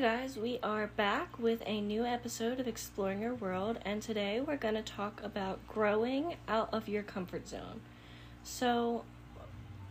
guys, 0.00 0.36
we 0.36 0.60
are 0.62 0.86
back 0.86 1.40
with 1.40 1.60
a 1.66 1.80
new 1.80 2.04
episode 2.04 2.60
of 2.60 2.68
Exploring 2.68 3.20
Your 3.20 3.34
World, 3.34 3.80
and 3.84 4.00
today 4.00 4.40
we're 4.40 4.56
going 4.56 4.76
to 4.76 4.82
talk 4.82 5.20
about 5.24 5.58
growing 5.66 6.36
out 6.46 6.68
of 6.72 6.88
your 6.88 7.02
comfort 7.02 7.48
zone. 7.48 7.80
So, 8.44 9.02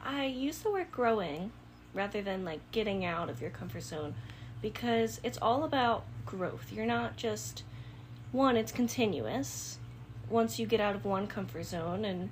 I 0.02 0.24
use 0.24 0.60
the 0.60 0.72
word 0.72 0.94
growing 0.94 1.52
rather 1.94 2.22
than 2.22 2.46
like 2.46 2.62
getting 2.72 3.04
out 3.04 3.30
of 3.30 3.42
your 3.42 3.50
comfort 3.50 3.84
zone 3.84 4.16
because 4.62 5.20
it's 5.24 5.38
all 5.42 5.66
about 5.66 6.06
growth. 6.26 6.72
You're 6.72 6.86
not 6.86 7.18
just 7.18 7.64
one, 8.32 8.56
it's 8.56 8.72
continuous. 8.72 9.78
Once 10.30 10.58
you 10.58 10.66
get 10.66 10.80
out 10.80 10.96
of 10.96 11.04
one 11.04 11.28
comfort 11.28 11.66
zone, 11.66 12.06
and 12.06 12.30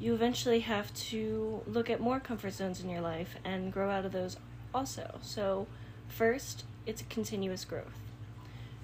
you 0.00 0.14
eventually 0.14 0.60
have 0.60 0.92
to 0.94 1.62
look 1.64 1.90
at 1.90 2.00
more 2.00 2.18
comfort 2.18 2.54
zones 2.54 2.82
in 2.82 2.90
your 2.90 3.02
life 3.02 3.36
and 3.44 3.72
grow 3.72 3.88
out 3.88 4.04
of 4.04 4.10
those 4.10 4.36
also. 4.74 5.20
So, 5.22 5.68
first, 6.08 6.64
it's 6.88 7.02
a 7.02 7.04
continuous 7.04 7.64
growth. 7.66 8.00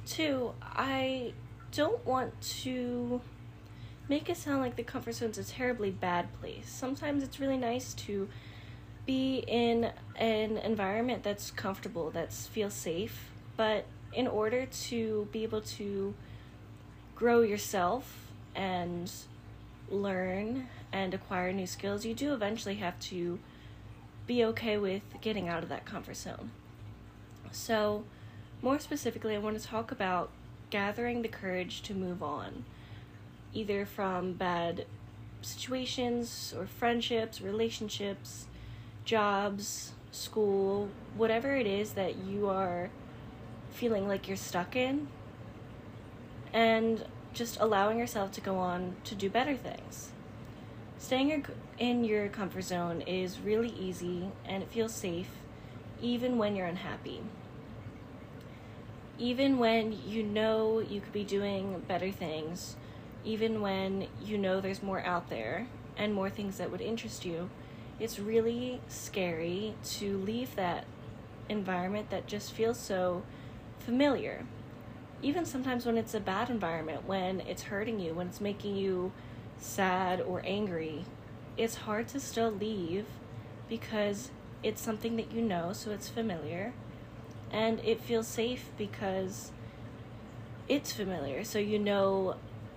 Two, 0.06 0.52
I 0.62 1.32
don't 1.72 2.04
want 2.06 2.38
to 2.62 3.22
make 4.08 4.28
it 4.28 4.36
sound 4.36 4.60
like 4.60 4.76
the 4.76 4.82
comfort 4.82 5.14
zone's 5.14 5.38
a 5.38 5.44
terribly 5.44 5.90
bad 5.90 6.30
place. 6.38 6.68
Sometimes 6.68 7.22
it's 7.22 7.40
really 7.40 7.56
nice 7.56 7.94
to 7.94 8.28
be 9.06 9.42
in 9.48 9.90
an 10.16 10.58
environment 10.58 11.22
that's 11.22 11.50
comfortable, 11.50 12.10
that 12.10 12.32
feels 12.32 12.74
safe, 12.74 13.30
but 13.56 13.86
in 14.12 14.26
order 14.26 14.66
to 14.66 15.26
be 15.32 15.42
able 15.42 15.62
to 15.62 16.14
grow 17.16 17.40
yourself 17.40 18.28
and 18.54 19.10
learn 19.88 20.68
and 20.92 21.14
acquire 21.14 21.52
new 21.52 21.66
skills, 21.66 22.04
you 22.04 22.14
do 22.14 22.34
eventually 22.34 22.76
have 22.76 23.00
to 23.00 23.38
be 24.26 24.44
okay 24.44 24.76
with 24.76 25.02
getting 25.22 25.48
out 25.48 25.62
of 25.62 25.70
that 25.70 25.86
comfort 25.86 26.16
zone. 26.16 26.50
So, 27.54 28.02
more 28.62 28.80
specifically, 28.80 29.36
I 29.36 29.38
want 29.38 29.56
to 29.60 29.64
talk 29.64 29.92
about 29.92 30.30
gathering 30.70 31.22
the 31.22 31.28
courage 31.28 31.82
to 31.82 31.94
move 31.94 32.20
on, 32.20 32.64
either 33.52 33.86
from 33.86 34.32
bad 34.32 34.86
situations 35.40 36.52
or 36.58 36.66
friendships, 36.66 37.40
relationships, 37.40 38.48
jobs, 39.04 39.92
school, 40.10 40.88
whatever 41.16 41.54
it 41.54 41.68
is 41.68 41.92
that 41.92 42.16
you 42.16 42.48
are 42.48 42.90
feeling 43.70 44.08
like 44.08 44.26
you're 44.26 44.36
stuck 44.36 44.74
in, 44.74 45.06
and 46.52 47.04
just 47.32 47.56
allowing 47.60 48.00
yourself 48.00 48.32
to 48.32 48.40
go 48.40 48.56
on 48.56 48.96
to 49.04 49.14
do 49.14 49.30
better 49.30 49.54
things. 49.54 50.10
Staying 50.98 51.46
in 51.78 52.02
your 52.02 52.28
comfort 52.28 52.62
zone 52.62 53.00
is 53.02 53.38
really 53.38 53.70
easy 53.78 54.28
and 54.44 54.60
it 54.60 54.70
feels 54.70 54.92
safe 54.92 55.28
even 56.02 56.36
when 56.36 56.56
you're 56.56 56.66
unhappy 56.66 57.22
even 59.18 59.58
when 59.58 59.96
you 60.06 60.22
know 60.22 60.80
you 60.80 61.00
could 61.00 61.12
be 61.12 61.24
doing 61.24 61.82
better 61.86 62.10
things, 62.10 62.76
even 63.24 63.60
when 63.60 64.08
you 64.22 64.36
know 64.36 64.60
there's 64.60 64.82
more 64.82 65.00
out 65.00 65.30
there 65.30 65.66
and 65.96 66.12
more 66.12 66.28
things 66.28 66.58
that 66.58 66.70
would 66.70 66.80
interest 66.80 67.24
you, 67.24 67.48
it's 68.00 68.18
really 68.18 68.80
scary 68.88 69.74
to 69.84 70.18
leave 70.18 70.56
that 70.56 70.84
environment 71.48 72.10
that 72.10 72.26
just 72.26 72.52
feels 72.52 72.78
so 72.78 73.22
familiar. 73.78 74.44
Even 75.22 75.46
sometimes 75.46 75.86
when 75.86 75.96
it's 75.96 76.12
a 76.12 76.20
bad 76.20 76.50
environment, 76.50 77.06
when 77.06 77.40
it's 77.40 77.62
hurting 77.62 78.00
you, 78.00 78.14
when 78.14 78.26
it's 78.26 78.40
making 78.40 78.76
you 78.76 79.12
sad 79.58 80.20
or 80.20 80.42
angry, 80.44 81.04
it's 81.56 81.76
hard 81.76 82.08
to 82.08 82.18
still 82.18 82.50
leave 82.50 83.06
because 83.68 84.30
it's 84.62 84.82
something 84.82 85.16
that 85.16 85.32
you 85.32 85.40
know, 85.40 85.72
so 85.72 85.92
it's 85.92 86.08
familiar 86.08 86.72
and 87.54 87.78
it 87.84 88.00
feels 88.00 88.26
safe 88.26 88.70
because 88.76 89.52
it's 90.68 90.92
familiar. 90.92 91.44
So 91.44 91.60
you 91.60 91.78
know 91.78 92.34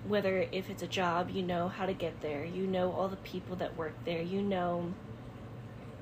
whether 0.07 0.47
if 0.51 0.69
it's 0.69 0.83
a 0.83 0.87
job, 0.87 1.31
you 1.31 1.41
know 1.41 1.67
how 1.67 1.87
to 1.87 1.93
get 1.93 2.21
there. 2.21 2.45
You 2.45 2.67
know 2.67 2.91
all 2.91 3.07
the 3.07 3.15
people 3.17 3.55
that 3.55 3.75
work 3.75 3.93
there. 4.05 4.21
You 4.21 4.43
know 4.43 4.93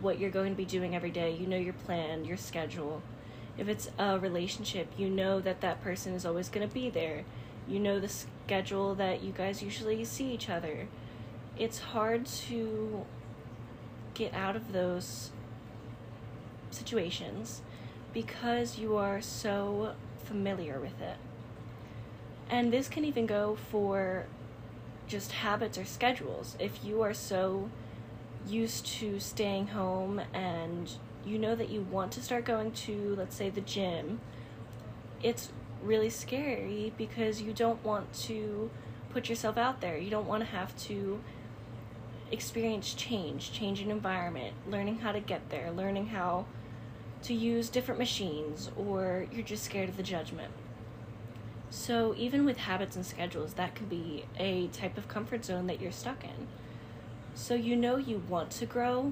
what 0.01 0.19
you're 0.19 0.29
going 0.29 0.51
to 0.51 0.57
be 0.57 0.65
doing 0.65 0.93
every 0.93 1.09
day. 1.09 1.33
You 1.33 1.47
know 1.47 1.57
your 1.57 1.73
plan, 1.73 2.25
your 2.25 2.35
schedule. 2.35 3.01
If 3.57 3.69
it's 3.69 3.89
a 3.97 4.19
relationship, 4.19 4.91
you 4.97 5.09
know 5.09 5.39
that 5.39 5.61
that 5.61 5.81
person 5.81 6.13
is 6.13 6.25
always 6.25 6.49
going 6.49 6.67
to 6.67 6.73
be 6.73 6.89
there. 6.89 7.23
You 7.69 7.79
know 7.79 8.01
the 8.01 8.09
schedule 8.09 8.93
that 8.95 9.23
you 9.23 9.31
guys 9.31 9.63
usually 9.63 10.03
see 10.03 10.33
each 10.33 10.49
other. 10.49 10.89
It's 11.57 11.79
hard 11.79 12.25
to 12.25 13.05
get 14.13 14.33
out 14.33 14.57
of 14.57 14.73
those 14.73 15.31
situations 16.71 17.61
because 18.15 18.79
you 18.79 18.95
are 18.95 19.21
so 19.21 19.93
familiar 20.23 20.79
with 20.79 21.01
it. 21.01 21.17
And 22.49 22.71
this 22.71 22.87
can 22.87 23.03
even 23.03 23.25
go 23.25 23.57
for 23.69 24.25
just 25.05 25.33
habits 25.33 25.77
or 25.77 25.83
schedules. 25.83 26.55
If 26.57 26.83
you 26.83 27.01
are 27.01 27.13
so 27.13 27.69
used 28.47 28.85
to 28.99 29.19
staying 29.19 29.67
home 29.67 30.21
and 30.33 30.89
you 31.25 31.37
know 31.37 31.55
that 31.55 31.69
you 31.69 31.81
want 31.81 32.13
to 32.13 32.21
start 32.21 32.45
going 32.45 32.71
to, 32.71 33.15
let's 33.17 33.35
say, 33.35 33.49
the 33.49 33.59
gym, 33.59 34.21
it's 35.21 35.49
really 35.83 36.09
scary 36.09 36.93
because 36.97 37.41
you 37.41 37.51
don't 37.51 37.83
want 37.83 38.13
to 38.13 38.71
put 39.09 39.27
yourself 39.27 39.57
out 39.57 39.81
there. 39.81 39.97
You 39.97 40.09
don't 40.09 40.25
want 40.25 40.41
to 40.41 40.49
have 40.49 40.73
to 40.85 41.19
experience 42.31 42.93
change, 42.93 43.51
change 43.51 43.81
an 43.81 43.91
environment, 43.91 44.55
learning 44.69 44.99
how 44.99 45.11
to 45.11 45.19
get 45.19 45.49
there, 45.49 45.69
learning 45.69 46.07
how 46.07 46.45
to 47.25 47.33
use 47.33 47.69
different 47.69 47.97
machines, 47.97 48.69
or 48.77 49.25
you're 49.31 49.43
just 49.43 49.63
scared 49.63 49.89
of 49.89 49.97
the 49.97 50.03
judgment. 50.03 50.51
So, 51.71 52.13
even 52.15 52.45
with 52.45 52.57
habits 52.57 52.95
and 52.95 53.05
schedules, 53.05 53.55
that 53.55 53.73
can 53.73 53.87
be 53.87 54.25
a 54.37 54.67
type 54.67 54.97
of 54.97 55.07
comfort 55.07 55.43
zone 55.43 55.65
that 55.67 55.81
you're 55.81 55.91
stuck 55.91 56.23
in. 56.23 56.47
So, 57.33 57.55
you 57.55 57.75
know 57.75 57.97
you 57.97 58.21
want 58.29 58.51
to 58.51 58.67
grow, 58.67 59.11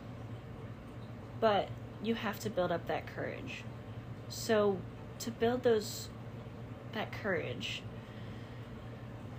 but 1.39 1.69
you 2.03 2.13
have 2.15 2.39
to 2.41 2.49
build 2.51 2.71
up 2.71 2.87
that 2.87 3.07
courage. 3.07 3.63
So, 4.29 4.77
to 5.19 5.31
build 5.31 5.63
those 5.63 6.09
that 6.93 7.11
courage, 7.11 7.81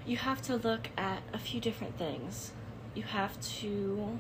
you 0.05 0.17
have 0.17 0.43
to 0.43 0.57
look 0.57 0.89
at 0.99 1.23
a 1.33 1.39
few 1.39 1.61
different 1.61 1.97
things. 1.97 2.51
You 2.95 3.05
have 3.05 3.41
to 3.61 4.19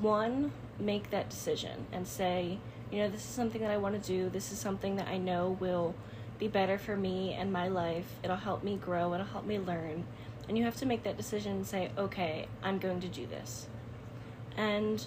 one 0.00 0.52
make 0.78 1.10
that 1.10 1.28
decision 1.28 1.86
and 1.92 2.06
say, 2.06 2.58
you 2.90 2.98
know, 2.98 3.08
this 3.08 3.22
is 3.22 3.30
something 3.30 3.60
that 3.60 3.70
I 3.70 3.76
want 3.76 4.00
to 4.00 4.06
do. 4.06 4.28
This 4.28 4.52
is 4.52 4.58
something 4.58 4.96
that 4.96 5.08
I 5.08 5.18
know 5.18 5.56
will 5.60 5.94
be 6.38 6.48
better 6.48 6.78
for 6.78 6.96
me 6.96 7.32
and 7.32 7.52
my 7.52 7.68
life. 7.68 8.06
It'll 8.22 8.36
help 8.36 8.62
me 8.62 8.76
grow, 8.76 9.14
it'll 9.14 9.26
help 9.26 9.46
me 9.46 9.58
learn. 9.58 10.04
And 10.48 10.56
you 10.56 10.64
have 10.64 10.76
to 10.76 10.86
make 10.86 11.02
that 11.02 11.16
decision 11.16 11.52
and 11.52 11.66
say, 11.66 11.90
okay, 11.98 12.46
I'm 12.62 12.78
going 12.78 13.00
to 13.00 13.08
do 13.08 13.26
this. 13.26 13.66
And 14.56 15.04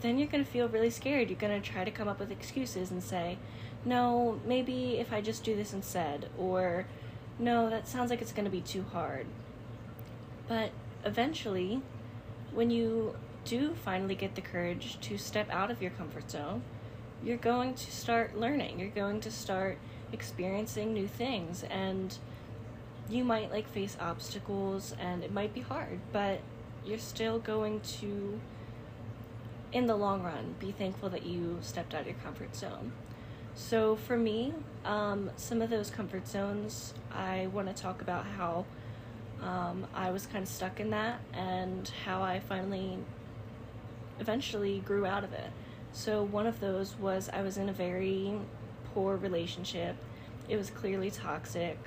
then 0.00 0.18
you're 0.18 0.28
going 0.28 0.44
to 0.44 0.50
feel 0.50 0.68
really 0.68 0.90
scared. 0.90 1.30
You're 1.30 1.38
going 1.38 1.60
to 1.60 1.70
try 1.70 1.84
to 1.84 1.90
come 1.90 2.08
up 2.08 2.18
with 2.18 2.30
excuses 2.30 2.90
and 2.90 3.02
say, 3.02 3.38
no, 3.84 4.40
maybe 4.44 4.98
if 4.98 5.12
I 5.12 5.20
just 5.20 5.44
do 5.44 5.54
this 5.54 5.72
instead, 5.72 6.28
or 6.36 6.86
no, 7.38 7.70
that 7.70 7.86
sounds 7.86 8.10
like 8.10 8.20
it's 8.20 8.32
going 8.32 8.44
to 8.44 8.50
be 8.50 8.60
too 8.60 8.84
hard. 8.92 9.26
But 10.48 10.70
eventually, 11.04 11.82
when 12.52 12.70
you 12.70 13.14
do 13.48 13.74
finally 13.74 14.14
get 14.14 14.34
the 14.34 14.40
courage 14.40 14.98
to 15.00 15.16
step 15.16 15.48
out 15.50 15.70
of 15.70 15.80
your 15.80 15.90
comfort 15.92 16.30
zone, 16.30 16.62
you're 17.22 17.38
going 17.38 17.74
to 17.74 17.90
start 17.90 18.38
learning. 18.38 18.78
You're 18.78 18.90
going 18.90 19.20
to 19.22 19.30
start 19.30 19.78
experiencing 20.12 20.92
new 20.92 21.08
things 21.08 21.64
and 21.64 22.16
you 23.08 23.24
might 23.24 23.50
like 23.50 23.68
face 23.68 23.96
obstacles 24.00 24.94
and 25.00 25.24
it 25.24 25.32
might 25.32 25.54
be 25.54 25.60
hard, 25.60 25.98
but 26.12 26.40
you're 26.84 26.98
still 26.98 27.38
going 27.38 27.80
to 27.80 28.38
in 29.72 29.86
the 29.86 29.96
long 29.96 30.22
run 30.22 30.54
be 30.58 30.72
thankful 30.72 31.10
that 31.10 31.24
you 31.26 31.58
stepped 31.60 31.94
out 31.94 32.02
of 32.02 32.06
your 32.06 32.16
comfort 32.16 32.54
zone. 32.54 32.92
So 33.54 33.96
for 33.96 34.16
me, 34.16 34.54
um, 34.84 35.30
some 35.36 35.62
of 35.62 35.70
those 35.70 35.90
comfort 35.90 36.28
zones, 36.28 36.94
I 37.12 37.48
want 37.48 37.74
to 37.74 37.82
talk 37.82 38.02
about 38.02 38.24
how 38.24 38.66
um, 39.42 39.86
I 39.94 40.10
was 40.10 40.26
kind 40.26 40.42
of 40.42 40.48
stuck 40.48 40.80
in 40.80 40.90
that 40.90 41.20
and 41.32 41.90
how 42.04 42.22
I 42.22 42.40
finally 42.40 42.98
eventually 44.20 44.80
grew 44.80 45.06
out 45.06 45.24
of 45.24 45.32
it. 45.32 45.50
So, 45.92 46.22
one 46.22 46.46
of 46.46 46.60
those 46.60 46.96
was 46.98 47.30
I 47.32 47.42
was 47.42 47.56
in 47.56 47.68
a 47.68 47.72
very 47.72 48.34
poor 48.94 49.16
relationship. 49.16 49.96
It 50.48 50.56
was 50.56 50.70
clearly 50.70 51.10
toxic. 51.10 51.78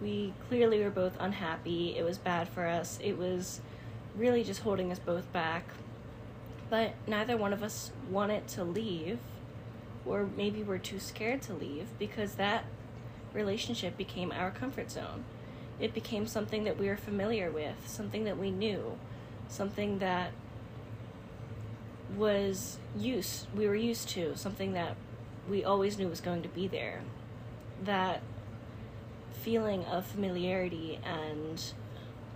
We 0.00 0.32
clearly 0.48 0.82
were 0.82 0.90
both 0.90 1.16
unhappy. 1.20 1.96
It 1.96 2.04
was 2.04 2.18
bad 2.18 2.48
for 2.48 2.66
us. 2.66 2.98
It 3.02 3.18
was 3.18 3.60
really 4.16 4.44
just 4.44 4.60
holding 4.60 4.90
us 4.92 4.98
both 4.98 5.30
back. 5.32 5.64
But 6.68 6.94
neither 7.06 7.36
one 7.36 7.52
of 7.52 7.62
us 7.62 7.90
wanted 8.08 8.46
to 8.48 8.64
leave, 8.64 9.18
or 10.06 10.28
maybe 10.36 10.62
we're 10.62 10.78
too 10.78 11.00
scared 11.00 11.42
to 11.42 11.54
leave 11.54 11.88
because 11.98 12.34
that 12.34 12.64
relationship 13.34 13.96
became 13.96 14.32
our 14.32 14.50
comfort 14.50 14.90
zone. 14.90 15.24
It 15.78 15.94
became 15.94 16.26
something 16.26 16.64
that 16.64 16.78
we 16.78 16.88
were 16.88 16.96
familiar 16.96 17.50
with, 17.50 17.88
something 17.88 18.24
that 18.24 18.38
we 18.38 18.50
knew, 18.50 18.98
something 19.48 19.98
that 19.98 20.32
was 22.16 22.78
used 22.96 23.46
we 23.54 23.66
were 23.68 23.74
used 23.74 24.08
to 24.08 24.36
something 24.36 24.72
that 24.72 24.96
we 25.48 25.64
always 25.64 25.98
knew 25.98 26.08
was 26.08 26.20
going 26.20 26.42
to 26.42 26.48
be 26.48 26.68
there. 26.68 27.00
That 27.84 28.22
feeling 29.32 29.84
of 29.84 30.04
familiarity 30.06 31.00
and 31.04 31.62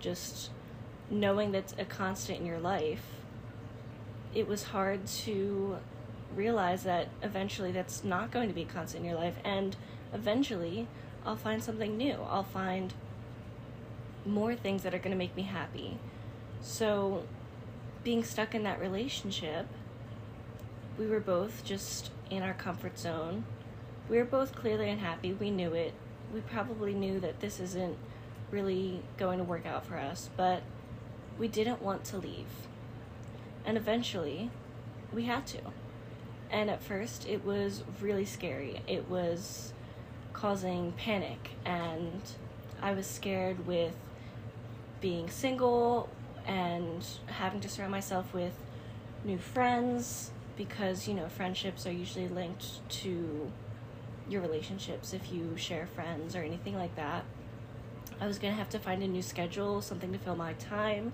just 0.01 0.51
knowing 1.11 1.53
that's 1.53 1.75
a 1.79 1.85
constant 1.85 2.41
in 2.41 2.47
your 2.47 2.59
life, 2.59 3.05
it 4.35 4.49
was 4.49 4.65
hard 4.65 5.07
to 5.07 5.77
realize 6.35 6.83
that 6.83 7.09
eventually 7.23 7.71
that's 7.71 8.03
not 8.03 8.31
going 8.31 8.49
to 8.49 8.55
be 8.55 8.63
a 8.63 8.67
constant 8.67 9.05
in 9.05 9.11
your 9.11 9.19
life 9.19 9.37
and 9.45 9.77
eventually 10.13 10.89
I'll 11.25 11.37
find 11.37 11.63
something 11.63 11.97
new. 11.97 12.19
I'll 12.29 12.43
find 12.43 12.93
more 14.27 14.55
things 14.55 14.83
that 14.83 14.95
are 14.95 14.99
going 14.99 15.13
to 15.13 15.17
make 15.17 15.37
me 15.37 15.43
happy. 15.43 15.99
So 16.61 17.25
being 18.05 18.23
stuck 18.23 18.55
in 18.55 18.63
that 18.65 18.79
relationship, 18.79 19.67
we 20.99 21.07
were 21.07 21.21
both 21.21 21.65
just 21.65 22.11
in 22.31 22.43
our 22.43 22.55
comfort 22.55 22.99
zone. 22.99 23.45
We 24.09 24.19
were 24.19 24.25
both 24.25 24.55
clearly 24.55 24.91
unhappy. 24.91 25.33
We 25.33 25.51
knew 25.51 25.73
it. 25.73 25.95
We 26.33 26.41
probably 26.41 26.93
knew 26.93 27.19
that 27.21 27.41
this 27.41 27.59
isn't 27.59 27.97
really 28.51 29.03
going 29.17 29.39
to 29.39 29.45
work 29.45 29.67
out 29.67 29.87
for 29.87 29.97
us, 29.97 30.29
but 30.37 30.63
we 31.39 31.49
didn't 31.49 31.83
want 31.83 32.05
to 32.05 32.19
leave. 32.19 32.47
And 33.65 33.77
eventually, 33.77 34.51
we 35.13 35.25
had 35.25 35.47
to. 35.49 35.61
And 36.51 36.71
at 36.71 36.83
first, 36.83 37.27
it 37.27 37.45
was 37.45 37.83
really 38.01 38.27
scary. 38.27 38.81
It 38.87 39.09
was 39.09 39.73
causing 40.33 40.93
panic, 40.93 41.51
and 41.65 42.21
I 42.83 42.93
was 42.93 43.07
scared 43.07 43.67
with 43.67 43.97
being 45.01 45.31
single 45.31 46.09
and 46.95 47.35
having 47.35 47.61
to 47.61 47.69
surround 47.69 47.93
myself 47.93 48.33
with 48.33 48.55
new 49.25 49.39
friends 49.39 50.31
because 50.57 51.09
you 51.09 51.15
know 51.15 51.29
friendships 51.29 51.87
are 51.87 51.93
usually 51.93 52.29
linked 52.29 52.89
to 52.89 53.51
your 54.29 54.41
relationships 54.41 55.13
if 55.13 55.33
you 55.33 55.57
share 55.57 55.87
friends 55.87 56.35
or 56.35 56.43
anything 56.43 56.77
like 56.77 56.95
that. 56.97 57.25
I 58.21 58.27
was 58.27 58.39
to 58.53 58.57
have 58.57 58.71
to 58.71 58.79
find 58.79 59.03
a 59.03 59.09
new 59.09 59.23
schedule, 59.23 59.83
something 59.83 60.13
to 60.13 60.19
fill 60.19 60.37
my 60.37 60.53
time, 60.55 61.13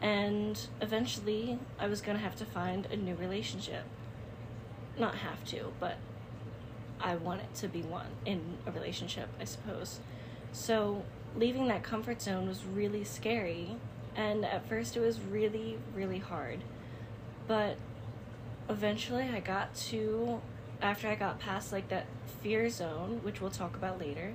and 0.00 0.58
eventually 0.80 1.58
I 1.78 1.86
was 1.86 2.00
to 2.16 2.22
have 2.22 2.36
to 2.36 2.44
find 2.44 2.86
a 2.86 2.96
new 2.96 3.14
relationship. 3.14 3.84
Not 4.98 5.16
have 5.16 5.44
to, 5.46 5.72
but 5.78 5.96
I 7.00 7.16
want 7.16 7.42
it 7.42 7.54
to 7.56 7.68
be 7.68 7.82
one 7.82 8.06
in 8.24 8.56
a 8.66 8.72
relationship, 8.72 9.28
I 9.40 9.44
suppose. 9.44 10.00
So, 10.50 11.04
leaving 11.36 11.68
that 11.68 11.82
comfort 11.82 12.22
zone 12.22 12.48
was 12.48 12.64
really 12.64 13.04
scary, 13.04 13.76
and 14.18 14.44
at 14.44 14.68
first 14.68 14.96
it 14.96 15.00
was 15.00 15.20
really, 15.20 15.78
really 15.94 16.18
hard. 16.18 16.58
But 17.46 17.76
eventually 18.68 19.30
I 19.32 19.40
got 19.40 19.74
to 19.76 20.42
after 20.82 21.08
I 21.08 21.14
got 21.14 21.38
past 21.38 21.72
like 21.72 21.88
that 21.88 22.06
fear 22.42 22.68
zone, 22.68 23.20
which 23.22 23.40
we'll 23.40 23.50
talk 23.50 23.76
about 23.76 24.00
later, 24.00 24.34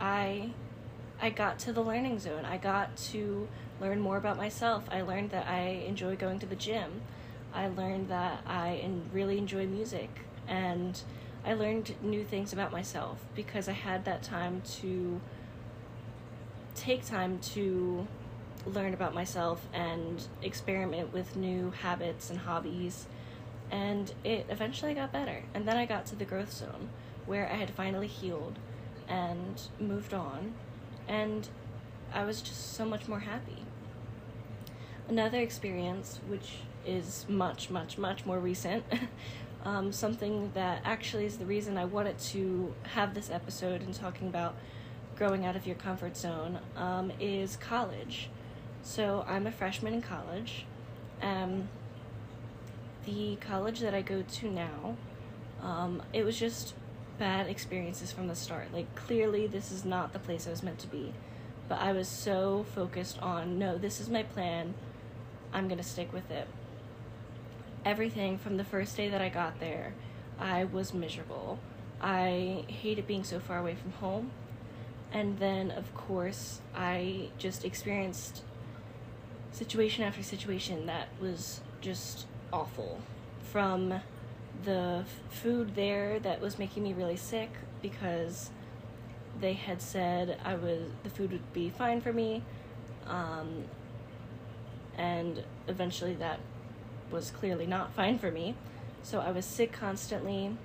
I 0.00 0.50
I 1.20 1.28
got 1.28 1.58
to 1.60 1.72
the 1.72 1.82
learning 1.82 2.18
zone. 2.18 2.46
I 2.46 2.56
got 2.56 2.96
to 3.12 3.46
learn 3.78 4.00
more 4.00 4.16
about 4.16 4.38
myself. 4.38 4.84
I 4.90 5.02
learned 5.02 5.30
that 5.30 5.46
I 5.46 5.84
enjoy 5.86 6.16
going 6.16 6.38
to 6.38 6.46
the 6.46 6.56
gym. 6.56 7.02
I 7.52 7.68
learned 7.68 8.08
that 8.08 8.40
I 8.46 8.88
really 9.12 9.36
enjoy 9.36 9.66
music 9.66 10.08
and 10.48 11.00
I 11.44 11.52
learned 11.52 11.94
new 12.00 12.24
things 12.24 12.54
about 12.54 12.72
myself 12.72 13.18
because 13.34 13.68
I 13.68 13.72
had 13.72 14.06
that 14.06 14.22
time 14.22 14.62
to 14.80 15.20
take 16.74 17.04
time 17.04 17.38
to 17.54 18.06
learn 18.66 18.94
about 18.94 19.14
myself 19.14 19.66
and 19.72 20.22
experiment 20.42 21.12
with 21.12 21.36
new 21.36 21.70
habits 21.70 22.30
and 22.30 22.38
hobbies 22.38 23.06
and 23.70 24.12
it 24.24 24.46
eventually 24.48 24.94
got 24.94 25.12
better. 25.12 25.44
And 25.54 25.66
then 25.66 25.76
I 25.76 25.86
got 25.86 26.06
to 26.06 26.16
the 26.16 26.24
growth 26.24 26.52
zone 26.52 26.88
where 27.26 27.48
I 27.50 27.54
had 27.54 27.70
finally 27.70 28.06
healed 28.06 28.58
and 29.08 29.60
moved 29.78 30.14
on, 30.14 30.54
and 31.08 31.48
I 32.12 32.24
was 32.24 32.40
just 32.42 32.74
so 32.74 32.84
much 32.84 33.08
more 33.08 33.20
happy. 33.20 33.64
Another 35.08 35.38
experience, 35.38 36.20
which 36.28 36.58
is 36.86 37.26
much, 37.28 37.70
much, 37.70 37.98
much 37.98 38.24
more 38.24 38.38
recent, 38.38 38.84
um, 39.64 39.92
something 39.92 40.50
that 40.54 40.80
actually 40.84 41.26
is 41.26 41.38
the 41.38 41.44
reason 41.44 41.76
I 41.76 41.84
wanted 41.84 42.18
to 42.18 42.74
have 42.94 43.14
this 43.14 43.30
episode 43.30 43.82
and 43.82 43.92
talking 43.94 44.28
about 44.28 44.54
growing 45.16 45.44
out 45.44 45.56
of 45.56 45.66
your 45.66 45.76
comfort 45.76 46.16
zone, 46.16 46.58
um, 46.76 47.12
is 47.20 47.56
college. 47.56 48.30
So 48.82 49.24
I'm 49.28 49.46
a 49.46 49.52
freshman 49.52 49.94
in 49.94 50.02
college. 50.02 50.64
Um, 51.22 51.68
the 53.06 53.36
college 53.36 53.80
that 53.80 53.94
I 53.94 54.02
go 54.02 54.22
to 54.22 54.50
now, 54.50 54.96
um, 55.62 56.02
it 56.12 56.24
was 56.24 56.38
just 56.38 56.74
bad 57.18 57.46
experiences 57.48 58.10
from 58.12 58.28
the 58.28 58.34
start. 58.34 58.72
Like, 58.72 58.94
clearly, 58.94 59.46
this 59.46 59.70
is 59.70 59.84
not 59.84 60.12
the 60.12 60.18
place 60.18 60.46
I 60.46 60.50
was 60.50 60.62
meant 60.62 60.78
to 60.80 60.86
be. 60.86 61.12
But 61.68 61.80
I 61.80 61.92
was 61.92 62.08
so 62.08 62.66
focused 62.74 63.20
on 63.20 63.58
no, 63.58 63.78
this 63.78 64.00
is 64.00 64.08
my 64.08 64.22
plan. 64.22 64.74
I'm 65.52 65.68
going 65.68 65.78
to 65.78 65.84
stick 65.84 66.12
with 66.12 66.30
it. 66.30 66.48
Everything 67.84 68.38
from 68.38 68.56
the 68.56 68.64
first 68.64 68.96
day 68.96 69.08
that 69.08 69.20
I 69.20 69.28
got 69.28 69.60
there, 69.60 69.94
I 70.38 70.64
was 70.64 70.92
miserable. 70.92 71.58
I 72.00 72.64
hated 72.66 73.06
being 73.06 73.24
so 73.24 73.38
far 73.38 73.58
away 73.58 73.74
from 73.74 73.92
home. 73.92 74.30
And 75.12 75.38
then, 75.38 75.70
of 75.70 75.94
course, 75.94 76.60
I 76.74 77.28
just 77.38 77.64
experienced 77.64 78.42
situation 79.52 80.04
after 80.04 80.22
situation 80.22 80.86
that 80.86 81.08
was 81.20 81.60
just 81.80 82.26
awful. 82.52 83.00
From 83.52 84.00
the 84.64 85.04
food 85.28 85.74
there 85.74 86.20
that 86.20 86.40
was 86.40 86.58
making 86.58 86.82
me 86.82 86.92
really 86.92 87.16
sick 87.16 87.50
because 87.80 88.50
they 89.40 89.54
had 89.54 89.80
said 89.80 90.38
I 90.44 90.54
was 90.54 90.82
the 91.02 91.10
food 91.10 91.32
would 91.32 91.52
be 91.52 91.70
fine 91.70 92.00
for 92.00 92.12
me 92.12 92.42
um, 93.06 93.64
and 94.98 95.42
eventually 95.66 96.14
that 96.14 96.40
was 97.10 97.30
clearly 97.30 97.66
not 97.66 97.92
fine 97.94 98.18
for 98.18 98.30
me. 98.30 98.54
So 99.02 99.20
I 99.20 99.30
was 99.30 99.44
sick 99.44 99.72
constantly 99.72 100.56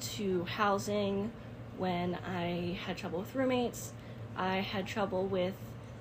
to 0.00 0.44
housing 0.44 1.32
when 1.76 2.16
I 2.26 2.78
had 2.86 2.96
trouble 2.96 3.20
with 3.20 3.34
roommates. 3.34 3.92
I 4.36 4.56
had 4.56 4.86
trouble 4.86 5.26
with 5.26 5.54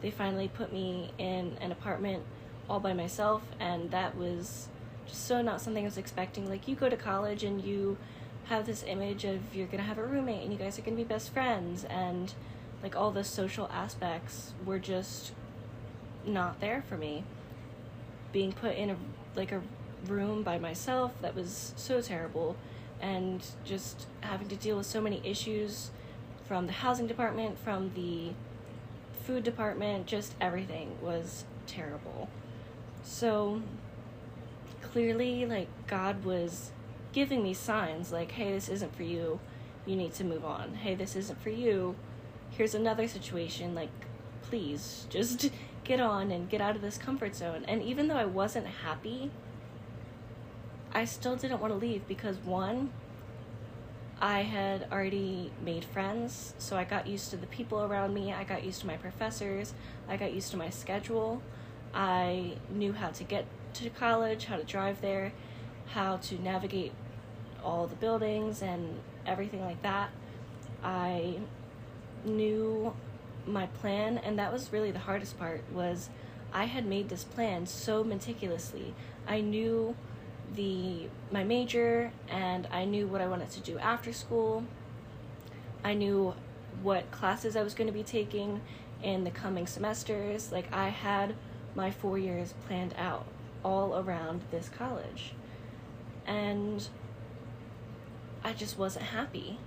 they 0.04 0.12
finally 0.12 0.50
put 0.50 0.72
me 0.72 1.12
in 1.18 1.58
an 1.62 1.72
apartment 1.72 2.22
all 2.70 2.80
by 2.80 2.94
myself, 2.94 3.42
and 3.60 3.90
that 3.90 4.16
was 4.16 4.68
just 5.08 5.26
so 5.26 5.42
not 5.42 5.62
something 5.62 5.84
I 5.84 5.88
was 5.88 5.98
expecting. 5.98 6.48
Like, 6.48 6.68
you 6.68 6.76
go 6.76 6.90
to 6.90 6.95
college 6.95 7.44
and 7.44 7.64
you 7.64 7.98
have 8.45 8.66
this 8.66 8.83
image 8.86 9.24
of 9.24 9.56
you're 9.56 9.68
gonna 9.68 9.83
have 9.83 9.98
a 9.98 10.06
roommate 10.06 10.44
and 10.44 10.52
you 10.52 10.60
guys 10.60 10.78
are 10.78 10.81
gonna 10.81 10.98
be 10.98 11.04
best 11.04 11.33
friends, 11.33 11.86
and 11.86 12.33
like 12.83 12.95
all 12.95 13.10
the 13.10 13.24
social 13.24 13.69
aspects 13.74 14.54
were 14.66 14.78
just 14.78 15.31
not 16.26 16.60
there 16.60 16.83
for 16.88 16.98
me. 16.98 17.24
Being 18.31 18.52
put 18.52 18.76
in 18.76 18.90
a 18.92 18.98
like 19.36 19.52
a 19.52 19.62
room 20.06 20.44
by 20.44 20.60
myself 20.60 21.14
that 21.22 21.33
was 21.33 21.74
so 21.78 22.02
terrible, 22.02 22.57
and 23.02 23.42
just 23.64 24.07
having 24.22 24.50
to 24.50 24.56
deal 24.56 24.78
with 24.78 24.86
so 24.86 25.00
many 25.00 25.22
issues 25.24 25.92
from 26.45 26.68
the 26.68 26.74
housing 26.74 27.07
department, 27.07 27.57
from 27.57 27.92
the 27.95 28.33
food 29.23 29.44
department, 29.44 30.06
just 30.06 30.35
everything 30.42 30.97
was 31.01 31.45
terrible. 31.68 32.30
So 33.03 33.61
clearly, 34.81 35.45
like, 35.45 35.68
God 35.87 36.23
was 36.23 36.71
giving 37.13 37.44
me 37.44 37.53
signs 37.53 38.11
like, 38.11 38.31
hey, 38.31 38.51
this 38.51 38.69
isn't 38.69 38.95
for 38.95 39.03
you. 39.03 39.39
You 39.85 39.95
need 39.95 40.13
to 40.15 40.23
move 40.23 40.45
on. 40.45 40.75
Hey, 40.75 40.95
this 40.95 41.15
isn't 41.15 41.42
for 41.42 41.49
you. 41.49 41.95
Here's 42.51 42.75
another 42.75 43.07
situation. 43.07 43.75
Like, 43.75 43.89
please 44.44 45.07
just 45.09 45.49
get 45.83 45.99
on 45.99 46.31
and 46.31 46.49
get 46.49 46.61
out 46.61 46.75
of 46.75 46.81
this 46.81 46.97
comfort 46.97 47.35
zone. 47.35 47.65
And 47.68 47.81
even 47.81 48.07
though 48.07 48.18
I 48.18 48.25
wasn't 48.25 48.68
happy, 48.68 49.31
I 50.94 51.06
still 51.06 51.35
didn't 51.35 51.59
want 51.59 51.73
to 51.73 51.77
leave 51.77 52.07
because 52.07 52.37
one, 52.37 52.92
I 54.23 54.44
had 54.44 54.87
already 54.89 55.51
made 55.65 55.83
friends, 55.83 56.53
so 56.57 56.77
I 56.77 56.85
got 56.85 57.07
used 57.07 57.30
to 57.31 57.35
the 57.35 57.45
people 57.47 57.83
around 57.83 58.13
me, 58.13 58.31
I 58.31 58.45
got 58.45 58.63
used 58.63 58.80
to 58.80 58.87
my 58.87 58.95
professors, 58.95 59.73
I 60.07 60.15
got 60.15 60.31
used 60.31 60.49
to 60.51 60.57
my 60.57 60.69
schedule. 60.69 61.42
I 61.94 62.53
knew 62.69 62.94
how 62.94 63.09
to 63.09 63.23
get 63.25 63.45
to 63.73 63.89
college, 63.89 64.45
how 64.45 64.56
to 64.56 64.63
drive 64.63 65.01
there, 65.01 65.33
how 65.87 66.15
to 66.18 66.42
navigate 66.42 66.94
all 67.65 67.85
the 67.85 67.97
buildings 67.97 68.61
and 68.61 69.01
everything 69.25 69.59
like 69.59 69.81
that. 69.81 70.09
I 70.81 71.39
knew 72.23 72.95
my 73.45 73.65
plan 73.65 74.19
and 74.19 74.39
that 74.39 74.53
was 74.53 74.71
really 74.71 74.92
the 74.92 74.99
hardest 74.99 75.37
part 75.37 75.65
was 75.73 76.09
I 76.53 76.63
had 76.63 76.85
made 76.85 77.09
this 77.09 77.25
plan 77.25 77.65
so 77.65 78.06
meticulously. 78.06 78.94
I 79.27 79.42
knew 79.42 79.97
the 80.56 81.07
my 81.31 81.44
major 81.44 82.12
and 82.30 82.68
I 82.72 82.86
knew 82.86 83.07
what 83.07 83.22
I 83.22 83.28
wanted 83.28 83.52
to 83.52 83.60
do 83.60 83.78
after 83.80 84.14
school. 84.14 84.64
I 85.83 85.94
knew 85.94 86.33
what 86.81 87.12
classes 87.12 87.56
I 87.56 87.64
was 87.64 87.74
going 87.74 87.88
to 87.88 87.94
be 87.94 88.04
taking 88.04 88.62
in 89.02 89.24
the 89.24 89.31
coming 89.31 89.68
semesters. 89.68 90.52
Like 90.52 90.72
I 90.74 90.90
had 90.90 91.36
my 91.76 91.92
four 91.92 92.18
years 92.18 92.54
planned 92.68 92.94
out 92.98 93.26
all 93.64 93.98
around 93.98 94.42
this 94.52 94.69
college. 94.69 95.33
And 96.26 96.88
I 98.44 98.54
just 98.54 98.78
wasn't 98.78 99.06
happy. 99.06 99.60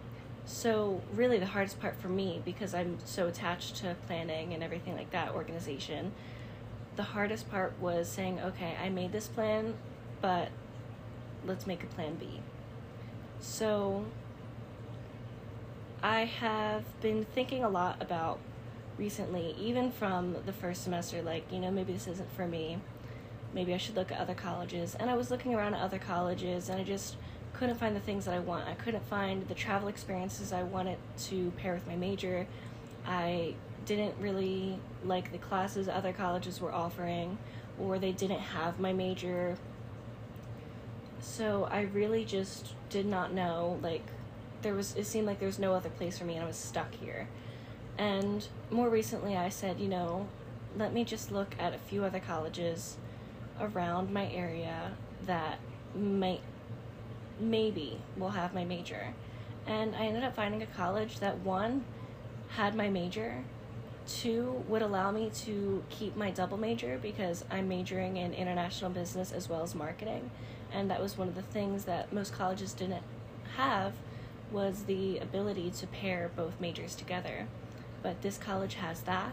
So, 0.44 1.02
really, 1.12 1.38
the 1.38 1.46
hardest 1.46 1.80
part 1.80 1.96
for 1.96 2.08
me, 2.08 2.40
because 2.44 2.72
I'm 2.72 2.98
so 3.04 3.26
attached 3.26 3.76
to 3.76 3.96
planning 4.06 4.54
and 4.54 4.62
everything 4.62 4.94
like 4.94 5.10
that, 5.10 5.34
organization, 5.34 6.12
the 6.94 7.02
hardest 7.02 7.50
part 7.50 7.74
was 7.80 8.08
saying, 8.08 8.40
okay, 8.40 8.76
I 8.80 8.88
made 8.88 9.10
this 9.10 9.26
plan, 9.26 9.74
but 10.20 10.50
let's 11.46 11.66
make 11.66 11.82
a 11.82 11.86
plan 11.86 12.16
B. 12.16 12.40
So, 13.40 14.04
I 16.02 16.24
have 16.24 16.84
been 17.00 17.24
thinking 17.24 17.64
a 17.64 17.68
lot 17.68 17.96
about 18.00 18.38
recently, 18.98 19.54
even 19.58 19.90
from 19.90 20.36
the 20.46 20.52
first 20.52 20.84
semester, 20.84 21.22
like, 21.22 21.50
you 21.52 21.58
know, 21.58 21.70
maybe 21.70 21.92
this 21.92 22.06
isn't 22.06 22.32
for 22.32 22.46
me. 22.46 22.78
Maybe 23.52 23.74
I 23.74 23.76
should 23.76 23.96
look 23.96 24.12
at 24.12 24.18
other 24.18 24.34
colleges. 24.34 24.94
And 24.94 25.10
I 25.10 25.14
was 25.14 25.30
looking 25.30 25.54
around 25.54 25.74
at 25.74 25.80
other 25.80 25.98
colleges 25.98 26.68
and 26.68 26.80
I 26.80 26.84
just 26.84 27.16
couldn't 27.52 27.76
find 27.76 27.96
the 27.96 28.00
things 28.00 28.26
that 28.26 28.34
I 28.34 28.38
want. 28.38 28.68
I 28.68 28.74
couldn't 28.74 29.06
find 29.06 29.46
the 29.48 29.54
travel 29.54 29.88
experiences 29.88 30.52
I 30.52 30.62
wanted 30.62 30.98
to 31.24 31.50
pair 31.52 31.74
with 31.74 31.86
my 31.86 31.96
major. 31.96 32.46
I 33.06 33.54
didn't 33.86 34.14
really 34.20 34.78
like 35.04 35.32
the 35.32 35.38
classes 35.38 35.88
other 35.88 36.12
colleges 36.12 36.60
were 36.60 36.72
offering, 36.72 37.38
or 37.80 37.98
they 37.98 38.12
didn't 38.12 38.40
have 38.40 38.78
my 38.78 38.92
major. 38.92 39.56
So 41.20 41.68
I 41.70 41.82
really 41.82 42.24
just 42.24 42.74
did 42.88 43.06
not 43.06 43.32
know, 43.32 43.78
like, 43.82 44.06
there 44.62 44.74
was, 44.74 44.96
it 44.96 45.06
seemed 45.06 45.26
like 45.26 45.38
there 45.38 45.46
was 45.48 45.58
no 45.58 45.74
other 45.74 45.90
place 45.90 46.18
for 46.18 46.24
me 46.24 46.34
and 46.34 46.44
I 46.44 46.46
was 46.46 46.56
stuck 46.56 46.94
here. 46.94 47.28
And 47.98 48.46
more 48.70 48.88
recently, 48.88 49.36
I 49.36 49.48
said, 49.48 49.80
you 49.80 49.88
know, 49.88 50.28
let 50.76 50.92
me 50.92 51.04
just 51.04 51.30
look 51.30 51.54
at 51.58 51.74
a 51.74 51.78
few 51.78 52.04
other 52.04 52.20
colleges 52.20 52.96
around 53.60 54.12
my 54.12 54.30
area 54.30 54.92
that 55.24 55.58
might 55.94 56.40
maybe 57.40 58.00
will 58.16 58.30
have 58.30 58.54
my 58.54 58.64
major. 58.64 59.14
And 59.66 59.94
I 59.94 60.06
ended 60.06 60.24
up 60.24 60.34
finding 60.34 60.62
a 60.62 60.66
college 60.66 61.18
that 61.20 61.38
one 61.38 61.84
had 62.50 62.74
my 62.74 62.88
major, 62.88 63.42
two 64.06 64.64
would 64.68 64.82
allow 64.82 65.10
me 65.10 65.30
to 65.34 65.82
keep 65.90 66.16
my 66.16 66.30
double 66.30 66.56
major 66.56 66.98
because 67.00 67.44
I'm 67.50 67.68
majoring 67.68 68.16
in 68.16 68.32
international 68.34 68.90
business 68.90 69.32
as 69.32 69.48
well 69.48 69.62
as 69.62 69.74
marketing. 69.74 70.30
And 70.76 70.90
that 70.90 71.00
was 71.00 71.16
one 71.16 71.26
of 71.26 71.34
the 71.34 71.40
things 71.40 71.86
that 71.86 72.12
most 72.12 72.34
colleges 72.34 72.74
didn't 72.74 73.02
have 73.56 73.94
was 74.52 74.84
the 74.84 75.18
ability 75.18 75.70
to 75.70 75.86
pair 75.86 76.30
both 76.36 76.60
majors 76.60 76.94
together. 76.94 77.48
But 78.02 78.20
this 78.20 78.36
college 78.36 78.74
has 78.74 79.00
that. 79.00 79.32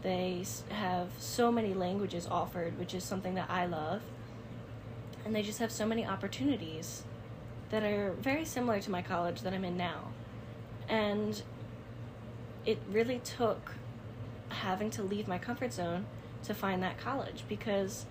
They 0.00 0.42
have 0.70 1.10
so 1.18 1.52
many 1.52 1.74
languages 1.74 2.26
offered, 2.26 2.78
which 2.78 2.94
is 2.94 3.04
something 3.04 3.34
that 3.34 3.50
I 3.50 3.66
love. 3.66 4.00
And 5.26 5.34
they 5.34 5.42
just 5.42 5.58
have 5.58 5.70
so 5.70 5.84
many 5.84 6.06
opportunities 6.06 7.04
that 7.68 7.82
are 7.82 8.12
very 8.12 8.46
similar 8.46 8.80
to 8.80 8.90
my 8.90 9.02
college 9.02 9.42
that 9.42 9.52
I'm 9.52 9.66
in 9.66 9.76
now. 9.76 10.08
And 10.88 11.42
it 12.64 12.78
really 12.90 13.18
took 13.18 13.74
having 14.48 14.88
to 14.92 15.02
leave 15.02 15.28
my 15.28 15.36
comfort 15.36 15.74
zone 15.74 16.06
to 16.44 16.54
find 16.54 16.82
that 16.82 16.96
college 16.98 17.44
because 17.50 18.06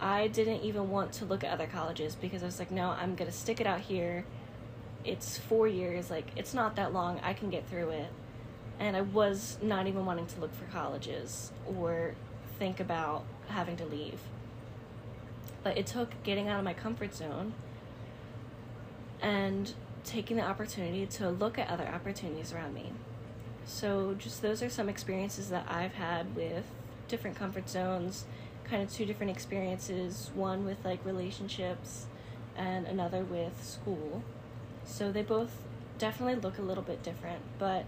I 0.00 0.28
didn't 0.28 0.62
even 0.62 0.90
want 0.90 1.12
to 1.14 1.24
look 1.24 1.42
at 1.44 1.52
other 1.52 1.66
colleges 1.66 2.14
because 2.14 2.42
I 2.42 2.46
was 2.46 2.58
like, 2.58 2.70
no, 2.70 2.90
I'm 2.90 3.14
going 3.14 3.30
to 3.30 3.36
stick 3.36 3.60
it 3.60 3.66
out 3.66 3.80
here. 3.80 4.24
It's 5.04 5.38
four 5.38 5.68
years, 5.68 6.10
like, 6.10 6.26
it's 6.36 6.52
not 6.52 6.76
that 6.76 6.92
long. 6.92 7.20
I 7.22 7.32
can 7.32 7.48
get 7.48 7.68
through 7.68 7.90
it. 7.90 8.08
And 8.78 8.96
I 8.96 9.00
was 9.00 9.56
not 9.62 9.86
even 9.86 10.04
wanting 10.04 10.26
to 10.26 10.40
look 10.40 10.54
for 10.54 10.64
colleges 10.66 11.52
or 11.66 12.14
think 12.58 12.80
about 12.80 13.24
having 13.48 13.76
to 13.76 13.86
leave. 13.86 14.20
But 15.62 15.78
it 15.78 15.86
took 15.86 16.22
getting 16.22 16.48
out 16.48 16.58
of 16.58 16.64
my 16.64 16.74
comfort 16.74 17.14
zone 17.14 17.54
and 19.22 19.72
taking 20.04 20.36
the 20.36 20.42
opportunity 20.42 21.06
to 21.06 21.30
look 21.30 21.58
at 21.58 21.68
other 21.68 21.86
opportunities 21.86 22.52
around 22.52 22.74
me. 22.74 22.92
So, 23.64 24.14
just 24.14 24.42
those 24.42 24.62
are 24.62 24.70
some 24.70 24.88
experiences 24.88 25.48
that 25.50 25.66
I've 25.68 25.94
had 25.94 26.36
with 26.36 26.64
different 27.08 27.36
comfort 27.36 27.68
zones, 27.68 28.24
kind 28.68 28.82
of 28.82 28.92
two 28.92 29.04
different 29.04 29.30
experiences 29.30 30.30
one 30.34 30.64
with 30.64 30.84
like 30.84 31.04
relationships 31.04 32.06
and 32.56 32.86
another 32.86 33.22
with 33.22 33.64
school. 33.64 34.22
So, 34.84 35.10
they 35.10 35.22
both 35.22 35.58
definitely 35.98 36.36
look 36.36 36.58
a 36.58 36.62
little 36.62 36.82
bit 36.82 37.02
different, 37.02 37.42
but 37.58 37.84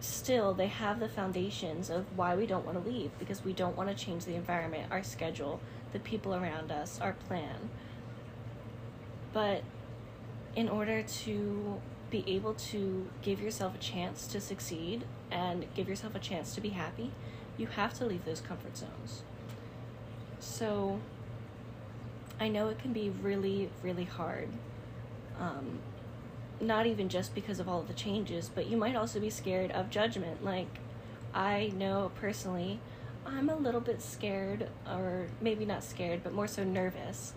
still 0.00 0.54
they 0.54 0.68
have 0.68 1.00
the 1.00 1.08
foundations 1.08 1.90
of 1.90 2.04
why 2.16 2.36
we 2.36 2.46
don't 2.46 2.64
want 2.64 2.82
to 2.82 2.88
leave 2.88 3.10
because 3.18 3.44
we 3.44 3.52
don't 3.52 3.76
want 3.76 3.88
to 3.88 3.94
change 3.94 4.24
the 4.24 4.34
environment, 4.34 4.86
our 4.90 5.02
schedule, 5.02 5.60
the 5.92 5.98
people 5.98 6.34
around 6.34 6.70
us, 6.70 7.00
our 7.00 7.12
plan. 7.12 7.70
But 9.32 9.62
in 10.54 10.68
order 10.68 11.02
to 11.02 11.80
be 12.10 12.24
able 12.26 12.54
to 12.54 13.08
give 13.22 13.40
yourself 13.40 13.74
a 13.74 13.78
chance 13.78 14.26
to 14.28 14.40
succeed 14.40 15.04
and 15.30 15.66
give 15.74 15.88
yourself 15.88 16.14
a 16.14 16.18
chance 16.18 16.54
to 16.54 16.60
be 16.60 16.70
happy, 16.70 17.12
you 17.58 17.66
have 17.66 17.92
to 17.94 18.06
leave 18.06 18.24
those 18.24 18.40
comfort 18.40 18.76
zones. 18.76 19.22
So, 20.40 21.00
I 22.40 22.48
know 22.48 22.68
it 22.68 22.78
can 22.78 22.92
be 22.92 23.10
really, 23.10 23.68
really 23.82 24.04
hard. 24.04 24.48
Um, 25.38 25.80
not 26.60 26.86
even 26.86 27.08
just 27.08 27.34
because 27.34 27.60
of 27.60 27.68
all 27.68 27.80
of 27.80 27.88
the 27.88 27.94
changes, 27.94 28.50
but 28.52 28.66
you 28.66 28.76
might 28.76 28.96
also 28.96 29.20
be 29.20 29.30
scared 29.30 29.70
of 29.72 29.90
judgment. 29.90 30.44
Like, 30.44 30.78
I 31.34 31.72
know 31.76 32.10
personally, 32.20 32.80
I'm 33.26 33.48
a 33.48 33.56
little 33.56 33.80
bit 33.80 34.00
scared, 34.00 34.68
or 34.90 35.26
maybe 35.40 35.66
not 35.66 35.84
scared, 35.84 36.22
but 36.22 36.32
more 36.32 36.46
so 36.46 36.64
nervous 36.64 37.34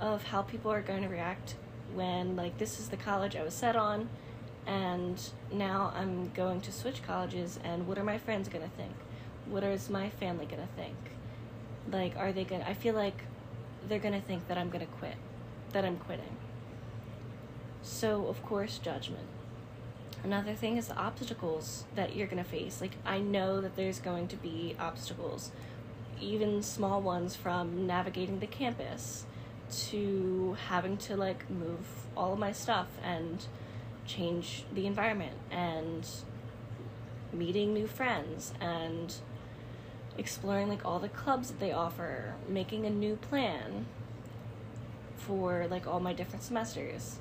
of 0.00 0.24
how 0.24 0.42
people 0.42 0.72
are 0.72 0.82
going 0.82 1.02
to 1.02 1.08
react 1.08 1.56
when 1.94 2.36
like 2.36 2.58
this 2.58 2.78
is 2.78 2.88
the 2.88 2.96
college 2.96 3.34
I 3.36 3.42
was 3.42 3.54
set 3.54 3.76
on 3.76 4.08
and 4.66 5.18
now 5.50 5.92
I'm 5.96 6.30
going 6.34 6.60
to 6.62 6.72
switch 6.72 7.02
colleges 7.02 7.58
and 7.64 7.86
what 7.86 7.98
are 7.98 8.04
my 8.04 8.18
friends 8.18 8.48
going 8.48 8.62
to 8.62 8.76
think? 8.76 8.92
What 9.50 9.64
is 9.64 9.88
my 9.88 10.10
family 10.10 10.46
to 10.62 10.68
think? 10.76 10.96
Like 11.90 12.16
are 12.16 12.32
they 12.32 12.44
to 12.44 12.62
I 12.62 12.74
feel 12.74 12.94
like 12.94 13.22
they're 13.88 13.98
to 14.14 14.20
think 14.20 14.48
that 14.48 14.58
I'm 14.58 14.70
to 14.80 14.92
quit, 14.98 15.16
that 15.72 15.84
I'm 15.84 15.96
quitting. 15.96 16.36
So, 17.82 18.26
of 18.26 18.42
course, 18.44 18.78
judgment. 18.78 19.26
Another 20.24 20.54
thing 20.54 20.76
is 20.76 20.88
the 20.88 20.96
obstacles 20.96 21.84
that 21.94 22.16
you're 22.16 22.26
to 22.42 22.48
face. 22.48 22.80
Like 22.80 22.96
I 23.06 23.18
know 23.18 23.60
that 23.60 23.76
there's 23.76 24.00
going 24.00 24.28
to 24.28 24.36
be 24.36 24.74
obstacles, 24.78 25.52
even 26.20 26.62
small 26.62 27.00
ones 27.00 27.36
from 27.36 27.86
navigating 27.86 28.40
the 28.40 28.46
campus 28.46 29.24
to 29.70 30.56
having 30.68 30.96
to 30.96 31.16
like 31.16 31.48
move 31.48 31.86
all 32.16 32.32
of 32.32 32.38
my 32.38 32.52
stuff 32.52 32.88
and 33.02 33.46
change 34.06 34.64
the 34.74 34.86
environment 34.86 35.36
and 35.50 36.08
meeting 37.32 37.74
new 37.74 37.86
friends 37.86 38.52
and 38.60 39.14
exploring 40.18 40.68
like 40.68 40.84
all 40.84 40.98
the 40.98 41.08
clubs 41.08 41.48
that 41.48 41.60
they 41.60 41.72
offer, 41.72 42.34
making 42.48 42.84
a 42.84 42.90
new 42.90 43.16
plan 43.16 43.86
for 45.16 45.66
like 45.70 45.86
all 45.86 46.00
my 46.00 46.12
different 46.12 46.42
semesters. 46.42 47.18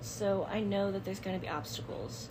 So 0.00 0.46
I 0.50 0.60
know 0.60 0.92
that 0.92 1.04
there's 1.04 1.20
going 1.20 1.38
to 1.38 1.40
be 1.40 1.48
obstacles. 1.48 2.28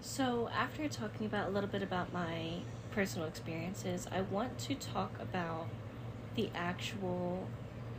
So 0.00 0.50
after 0.54 0.86
talking 0.88 1.26
about 1.26 1.48
a 1.48 1.50
little 1.50 1.68
bit 1.68 1.82
about 1.82 2.12
my 2.12 2.58
personal 2.90 3.26
experiences, 3.26 4.06
I 4.12 4.20
want 4.20 4.58
to 4.60 4.74
talk 4.74 5.12
about 5.20 5.66
the 6.34 6.50
actual 6.54 7.46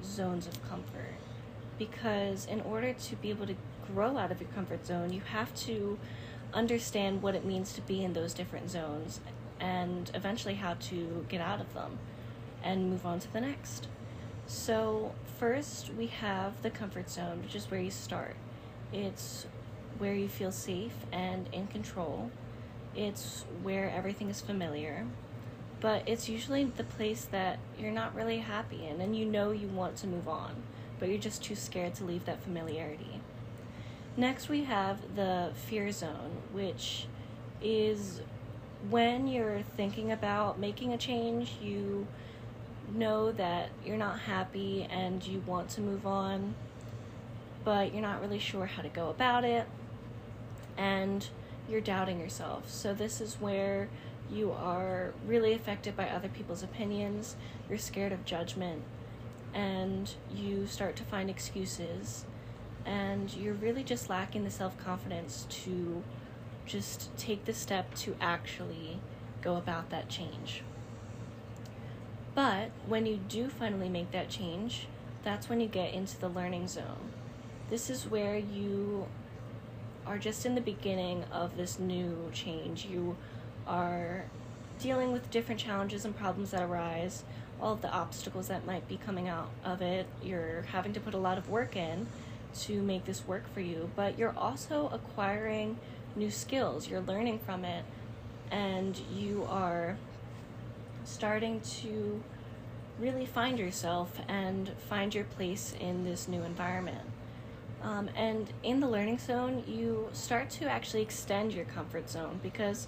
zones 0.04 0.46
of 0.46 0.62
comfort 0.70 1.16
because 1.80 2.46
in 2.46 2.62
order 2.62 2.94
to 2.94 3.16
be 3.18 3.30
able 3.30 3.48
to 3.48 3.56
grow 3.94 4.18
out 4.18 4.32
of 4.32 4.40
your 4.40 4.50
comfort 4.52 4.86
zone, 4.86 5.12
you 5.12 5.22
have 5.32 5.54
to 5.56 5.98
understand 6.54 7.22
what 7.22 7.36
it 7.36 7.44
means 7.44 7.74
to 7.74 7.82
be 7.82 8.04
in 8.04 8.14
those 8.14 8.34
different 8.34 8.70
zones 8.70 9.20
and 9.60 10.12
eventually 10.14 10.56
how 10.56 10.76
to 10.76 11.26
get 11.30 11.42
out 11.42 11.62
of 11.62 11.74
them 11.74 12.00
and 12.64 12.90
move 12.90 13.06
on 13.06 13.20
to 13.20 13.32
the 13.34 13.42
next. 13.42 13.88
So, 14.48 15.14
first 15.40 15.92
we 15.94 16.08
have 16.08 16.62
the 16.62 16.70
comfort 16.70 17.10
zone, 17.10 17.42
which 17.44 17.56
is 17.56 17.70
where 17.72 17.82
you 17.82 17.92
start. 17.92 18.36
It's 18.94 19.48
where 19.98 20.14
you 20.14 20.28
feel 20.28 20.52
safe 20.52 20.96
and 21.12 21.48
in 21.52 21.68
control. 21.68 22.32
It's 22.96 23.46
where 23.64 23.90
everything 23.90 24.30
is 24.30 24.42
familiar 24.42 25.06
but 25.86 26.02
it's 26.08 26.30
usually 26.30 26.64
the 26.64 26.84
place 26.84 27.26
that 27.26 27.60
you're 27.78 27.92
not 27.92 28.16
really 28.16 28.40
happy 28.40 28.88
in 28.88 29.02
and 29.02 29.16
you 29.16 29.26
know 29.26 29.52
you 29.52 29.68
want 29.68 29.96
to 29.98 30.08
move 30.08 30.28
on, 30.28 30.64
but 31.00 31.10
you're 31.10 31.18
just 31.18 31.44
too 31.44 31.56
scared 31.56 31.94
to 31.96 32.04
leave 32.04 32.26
that 32.26 32.42
familiarity. 32.42 33.22
Next, 34.18 34.48
we 34.48 34.64
have 34.64 35.16
the 35.16 35.52
fear 35.54 35.92
zone, 35.92 36.32
which 36.54 37.06
is 37.62 38.22
when 38.90 39.28
you're 39.28 39.62
thinking 39.78 40.12
about 40.12 40.60
making 40.60 40.94
a 40.94 40.98
change, 40.98 41.54
you 41.62 42.08
know 42.94 43.32
that 43.32 43.70
you're 43.86 43.98
not 43.98 44.20
happy 44.20 44.88
and 44.90 45.26
you 45.26 45.42
want 45.46 45.70
to 45.70 45.82
move 45.82 46.06
on, 46.06 46.56
but 47.64 47.94
you're 47.94 48.02
not 48.02 48.22
really 48.22 48.40
sure 48.40 48.66
how 48.66 48.82
to 48.82 48.90
go 48.90 49.10
about 49.10 49.44
it, 49.44 49.68
and 50.78 51.28
you're 51.70 51.82
doubting 51.82 52.20
yourself. 52.20 52.70
So, 52.70 52.94
this 52.94 53.22
is 53.22 53.36
where 53.36 53.90
you 54.32 54.52
are 54.52 55.14
really 55.26 55.54
affected 55.54 55.96
by 55.96 56.10
other 56.10 56.30
people's 56.30 56.64
opinions, 56.64 57.36
you're 57.70 57.78
scared 57.78 58.12
of 58.12 58.26
judgment, 58.26 58.84
and 59.54 60.14
you 60.34 60.68
start 60.68 60.96
to 60.98 61.04
find 61.04 61.30
excuses 61.30 62.26
and 62.86 63.34
you're 63.34 63.54
really 63.56 63.84
just 63.84 64.10
lacking 64.10 64.44
the 64.44 64.52
self 64.52 64.78
confidence 64.78 65.48
to 65.50 66.04
just 66.66 67.16
take 67.18 67.46
the 67.46 67.54
step 67.54 67.94
to 67.96 68.16
actually 68.20 69.00
go 69.42 69.56
about 69.56 69.90
that 69.90 70.10
change. 70.10 70.64
But 72.34 72.72
when 72.88 73.06
you 73.06 73.18
do 73.30 73.48
finally 73.48 73.90
make 73.90 74.12
that 74.12 74.30
change, 74.30 74.88
that's 75.24 75.48
when 75.48 75.62
you 75.62 75.68
get 75.68 75.94
into 75.94 76.20
the 76.20 76.28
learning 76.28 76.68
zone. 76.68 77.12
This 77.70 77.90
is 77.90 78.06
where 78.06 78.38
you 78.38 79.08
are 80.06 80.18
just 80.18 80.46
in 80.46 80.54
the 80.54 80.62
beginning 80.62 81.24
of 81.32 81.58
this 81.58 81.80
new 81.80 82.30
change. 82.34 82.86
You 82.86 83.16
are 83.68 84.26
dealing 84.80 85.12
with 85.12 85.32
different 85.32 85.60
challenges 85.60 86.06
and 86.06 86.16
problems 86.16 86.52
that 86.52 86.62
arise, 86.62 87.24
all 87.62 87.74
of 87.74 87.82
the 87.82 87.92
obstacles 87.92 88.50
that 88.50 88.66
might 88.66 88.88
be 88.88 88.98
coming 88.98 89.28
out 89.28 89.50
of 89.64 89.82
it. 89.82 90.06
You're 90.22 90.64
having 90.72 90.94
to 90.94 91.00
put 91.00 91.14
a 91.14 91.18
lot 91.18 91.38
of 91.38 91.50
work 91.50 91.76
in 91.76 92.08
to 92.62 92.82
make 92.82 93.06
this 93.06 93.26
work 93.28 93.52
for 93.54 93.62
you, 93.62 93.90
but 93.96 94.20
you're 94.20 94.36
also 94.38 94.90
acquiring 94.94 95.78
new 96.16 96.32
skills. 96.32 96.90
You're 96.90 97.02
learning 97.02 97.40
from 97.40 97.66
it, 97.66 97.84
and 98.52 99.00
you 99.14 99.46
are 99.50 99.98
starting 101.04 101.62
to 101.82 102.24
really 103.00 103.26
find 103.26 103.60
yourself 103.60 104.20
and 104.28 104.70
find 104.90 105.14
your 105.14 105.26
place 105.26 105.74
in 105.80 106.06
this 106.06 106.28
new 106.28 106.44
environment. 106.44 107.02
Um, 107.82 108.10
and 108.16 108.50
in 108.64 108.80
the 108.80 108.88
learning 108.88 109.20
zone, 109.20 109.64
you 109.68 110.10
start 110.14 110.50
to 110.52 110.66
actually 110.66 111.02
extend 111.02 111.54
your 111.54 111.66
comfort 111.66 112.10
zone 112.10 112.40
because 112.42 112.88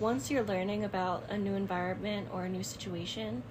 once 0.00 0.30
you're 0.30 0.42
learning 0.42 0.84
about 0.84 1.24
a 1.28 1.38
new 1.38 1.54
environment 1.54 2.28
or 2.32 2.44
a 2.44 2.48
new 2.48 2.64
situation, 2.64 3.42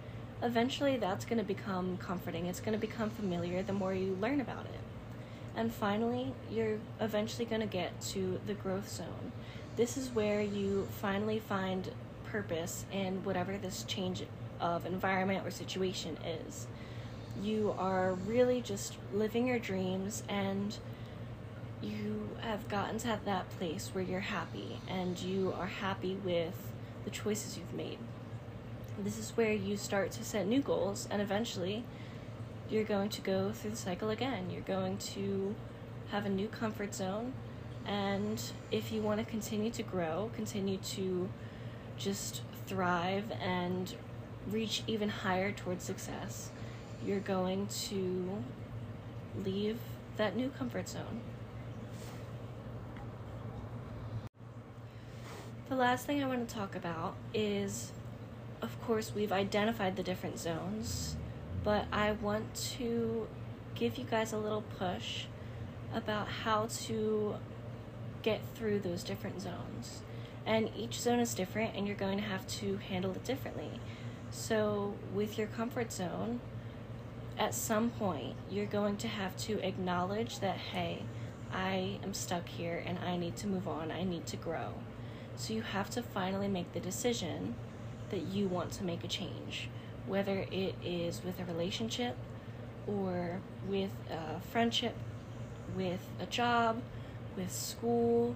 eventually 0.42 0.98
that's 0.98 1.24
going 1.24 1.38
to 1.38 1.46
become 1.46 1.98
comforting. 1.98 2.48
It's 2.48 2.60
going 2.60 2.74
to 2.74 2.80
become 2.80 3.10
familiar 3.10 3.64
the 3.64 3.74
more 3.74 3.94
you 3.94 4.18
learn 4.20 4.42
about 4.42 4.66
it. 4.66 4.91
And 5.56 5.74
finally, 5.74 6.34
you're 6.50 6.80
eventually 7.00 7.46
going 7.46 7.62
to 7.62 7.68
get 7.68 8.00
to 8.10 8.40
the 8.48 8.54
growth 8.54 8.90
zone. 8.90 9.32
This 9.76 9.98
is 9.98 10.10
where 10.10 10.42
you 10.42 10.88
finally 11.02 11.40
find 11.40 11.92
purpose 12.26 12.86
in 12.92 13.24
whatever 13.24 13.58
this 13.58 13.84
change 13.84 14.24
of 14.60 14.86
environment 14.86 15.46
or 15.46 15.52
situation 15.52 16.18
is. 16.48 16.68
You 17.42 17.76
are 17.78 18.14
really 18.14 18.62
just 18.62 18.96
living 19.14 19.48
your 19.48 19.60
dreams 19.60 20.24
and 20.30 20.78
you 21.82 22.30
have 22.42 22.68
gotten 22.70 22.98
to 23.00 23.20
that 23.26 23.50
place 23.58 23.90
where 23.94 24.04
you're 24.04 24.20
happy 24.20 24.80
and 24.88 25.20
you 25.20 25.54
are 25.58 25.66
happy 25.66 26.16
with 26.24 26.72
the 27.06 27.10
choices 27.10 27.58
you've 27.58 27.74
made. 27.74 27.98
This 29.00 29.18
is 29.18 29.32
where 29.32 29.52
you 29.52 29.78
start 29.78 30.12
to 30.12 30.24
set 30.24 30.46
new 30.46 30.62
goals 30.62 31.08
and 31.10 31.22
eventually 31.22 31.84
you're 32.72 32.84
going 32.86 33.10
to 33.10 33.22
go 33.22 33.52
through 33.52 33.72
the 33.72 33.78
cycle 33.78 34.10
again. 34.10 34.50
You're 34.50 34.62
going 34.62 34.98
to 34.98 35.54
have 36.10 36.26
a 36.26 36.30
new 36.30 36.48
comfort 36.48 36.96
zone. 36.96 37.34
And 37.86 38.42
if 38.72 38.92
you 38.92 39.02
want 39.02 39.20
to 39.20 39.26
continue 39.26 39.72
to 39.72 39.84
grow, 39.84 40.32
continue 40.36 40.78
to 40.78 41.30
just 41.98 42.42
thrive 42.68 43.26
and 43.42 43.94
reach 44.50 44.84
even 44.88 45.10
higher 45.10 45.52
towards 45.52 45.84
success, 45.84 46.50
you're 47.06 47.20
going 47.20 47.68
to 47.68 48.44
leave 49.44 49.78
that 50.16 50.36
new 50.36 50.50
comfort 50.50 50.88
zone. 50.88 51.20
The 55.68 55.76
last 55.76 56.06
thing 56.06 56.24
I 56.24 56.28
want 56.28 56.48
to 56.48 56.56
talk 56.56 56.76
about 56.76 57.16
is, 57.34 57.92
of 58.62 58.80
course, 58.82 59.14
we've 59.14 59.32
identified 59.32 59.96
the 59.96 60.04
different 60.04 60.40
zones 60.40 61.16
but 61.64 61.86
I 61.92 62.14
want 62.14 62.54
to 62.78 63.28
give 63.76 63.98
you 63.98 64.04
guys 64.04 64.34
a 64.34 64.38
little 64.38 64.64
push 64.78 65.26
about 65.94 66.28
how 66.28 66.68
to 66.86 67.36
get 68.24 68.42
through 68.56 68.80
those 68.80 69.04
different 69.04 69.42
zones. 69.42 70.02
And 70.46 70.72
each 70.76 71.00
zone 71.00 71.20
is 71.20 71.34
different, 71.34 71.76
and 71.76 71.88
you're 71.88 71.96
going 71.96 72.18
to 72.18 72.24
have 72.24 72.48
to 72.48 72.78
handle 72.78 73.12
it 73.12 73.24
differently. 73.24 73.80
So, 74.32 74.96
with 75.14 75.38
your 75.38 75.48
comfort 75.48 75.92
zone, 75.92 76.40
at 77.38 77.54
some 77.54 77.92
point, 77.92 78.36
you're 78.50 78.66
going 78.66 78.98
to 78.98 79.08
have 79.08 79.36
to 79.38 79.60
acknowledge 79.66 80.40
that, 80.40 80.58
hey, 80.58 81.04
I 81.54 82.00
am 82.04 82.14
stuck 82.14 82.48
here 82.48 82.82
and 82.86 82.98
I 83.00 83.18
need 83.18 83.36
to 83.38 83.48
move 83.48 83.68
on, 83.68 83.92
I 83.92 84.04
need 84.04 84.26
to 84.28 84.38
grow. 84.38 84.74
So, 85.36 85.54
you 85.54 85.62
have 85.62 85.90
to 85.92 86.02
finally 86.02 86.48
make 86.48 86.74
the 86.74 86.80
decision 86.80 87.56
that 88.10 88.24
you 88.24 88.48
want 88.48 88.72
to 88.74 88.84
make 88.84 89.04
a 89.04 89.08
change 89.08 89.70
whether 90.08 90.46
it 90.52 90.76
is 90.84 91.24
with 91.24 91.40
a 91.40 91.46
relationship 91.46 92.16
or 92.88 93.40
with 93.68 93.92
a 94.10 94.40
friendship, 94.40 94.96
with 95.76 96.08
a 96.20 96.26
job, 96.26 96.82
with 97.38 97.52
school, 97.52 98.36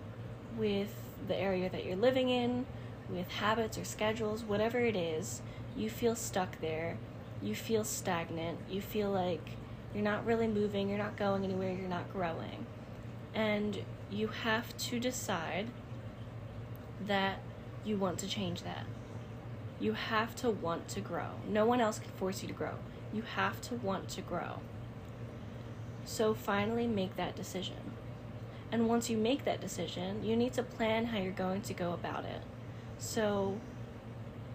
with 0.58 0.94
the 1.28 1.36
area 1.36 1.70
that 1.70 1.86
you're 1.86 1.96
living 1.96 2.30
in, 2.30 2.66
with 3.10 3.28
habits 3.30 3.78
or 3.78 3.84
schedules, 3.84 4.44
whatever 4.44 4.80
it 4.80 4.96
is, 4.96 5.42
you 5.76 5.90
feel 5.90 6.16
stuck 6.16 6.60
there, 6.62 6.98
you 7.42 7.56
feel 7.56 7.84
stagnant, 7.84 8.58
you 8.70 8.82
feel 8.82 9.12
like 9.12 9.50
you're 9.94 10.04
not 10.04 10.26
really 10.26 10.48
moving, 10.48 10.90
you're 10.90 10.98
not 10.98 11.18
going 11.18 11.44
anywhere, 11.44 11.74
you're 11.74 11.90
not 11.90 12.12
growing. 12.12 12.66
And 13.34 13.84
you 14.10 14.28
have 14.28 14.76
to 14.78 15.00
decide 15.00 15.68
that 17.06 17.40
you 17.84 17.98
want 17.98 18.20
to 18.20 18.28
change 18.28 18.64
that. 18.64 18.86
You 19.80 19.94
have 19.94 20.36
to 20.38 20.50
want 20.50 20.88
to 20.90 21.02
grow. 21.02 21.28
No 21.48 21.66
one 21.66 21.82
else 21.82 22.00
can 22.00 22.12
force 22.12 22.42
you 22.42 22.48
to 22.48 22.54
grow. 22.54 22.76
You 23.14 23.24
have 23.36 23.62
to 23.62 23.76
want 23.76 24.10
to 24.10 24.22
grow. 24.22 24.60
So 26.06 26.34
finally 26.34 26.88
make 26.88 27.16
that 27.18 27.36
decision. 27.36 27.94
And 28.72 28.88
once 28.88 29.10
you 29.10 29.18
make 29.18 29.46
that 29.46 29.62
decision, 29.62 30.24
you 30.24 30.36
need 30.36 30.54
to 30.54 30.64
plan 30.64 31.08
how 31.08 31.20
you're 31.20 31.32
going 31.32 31.62
to 31.64 31.74
go 31.74 31.94
about 31.94 32.26
it. 32.26 32.42
So 32.98 33.58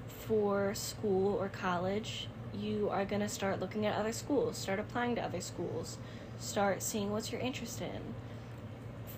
for 0.09 0.75
school 0.75 1.37
or 1.37 1.49
college, 1.49 2.29
you 2.55 2.89
are 2.91 3.05
going 3.05 3.21
to 3.21 3.29
start 3.29 3.61
looking 3.61 3.87
at 3.87 3.97
other 3.97 4.13
schools, 4.13 4.57
start 4.57 4.79
applying 4.79 5.15
to 5.17 5.23
other 5.23 5.41
schools, 5.41 5.99
start 6.39 6.83
seeing 6.83 7.11
what 7.11 7.31
you're 7.31 7.41
interested 7.41 7.89
in. 7.95 8.03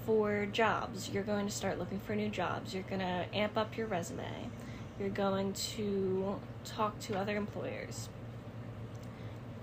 For 0.04 0.46
jobs, 0.46 1.10
you're 1.10 1.22
going 1.22 1.46
to 1.46 1.52
start 1.52 1.78
looking 1.78 2.00
for 2.00 2.16
new 2.16 2.28
jobs. 2.28 2.74
You're 2.74 2.82
going 2.82 3.00
to 3.00 3.24
amp 3.32 3.56
up 3.56 3.76
your 3.76 3.86
resume 3.86 4.50
you're 4.98 5.08
going 5.08 5.52
to 5.52 6.38
talk 6.64 6.98
to 7.00 7.18
other 7.18 7.36
employers. 7.36 8.08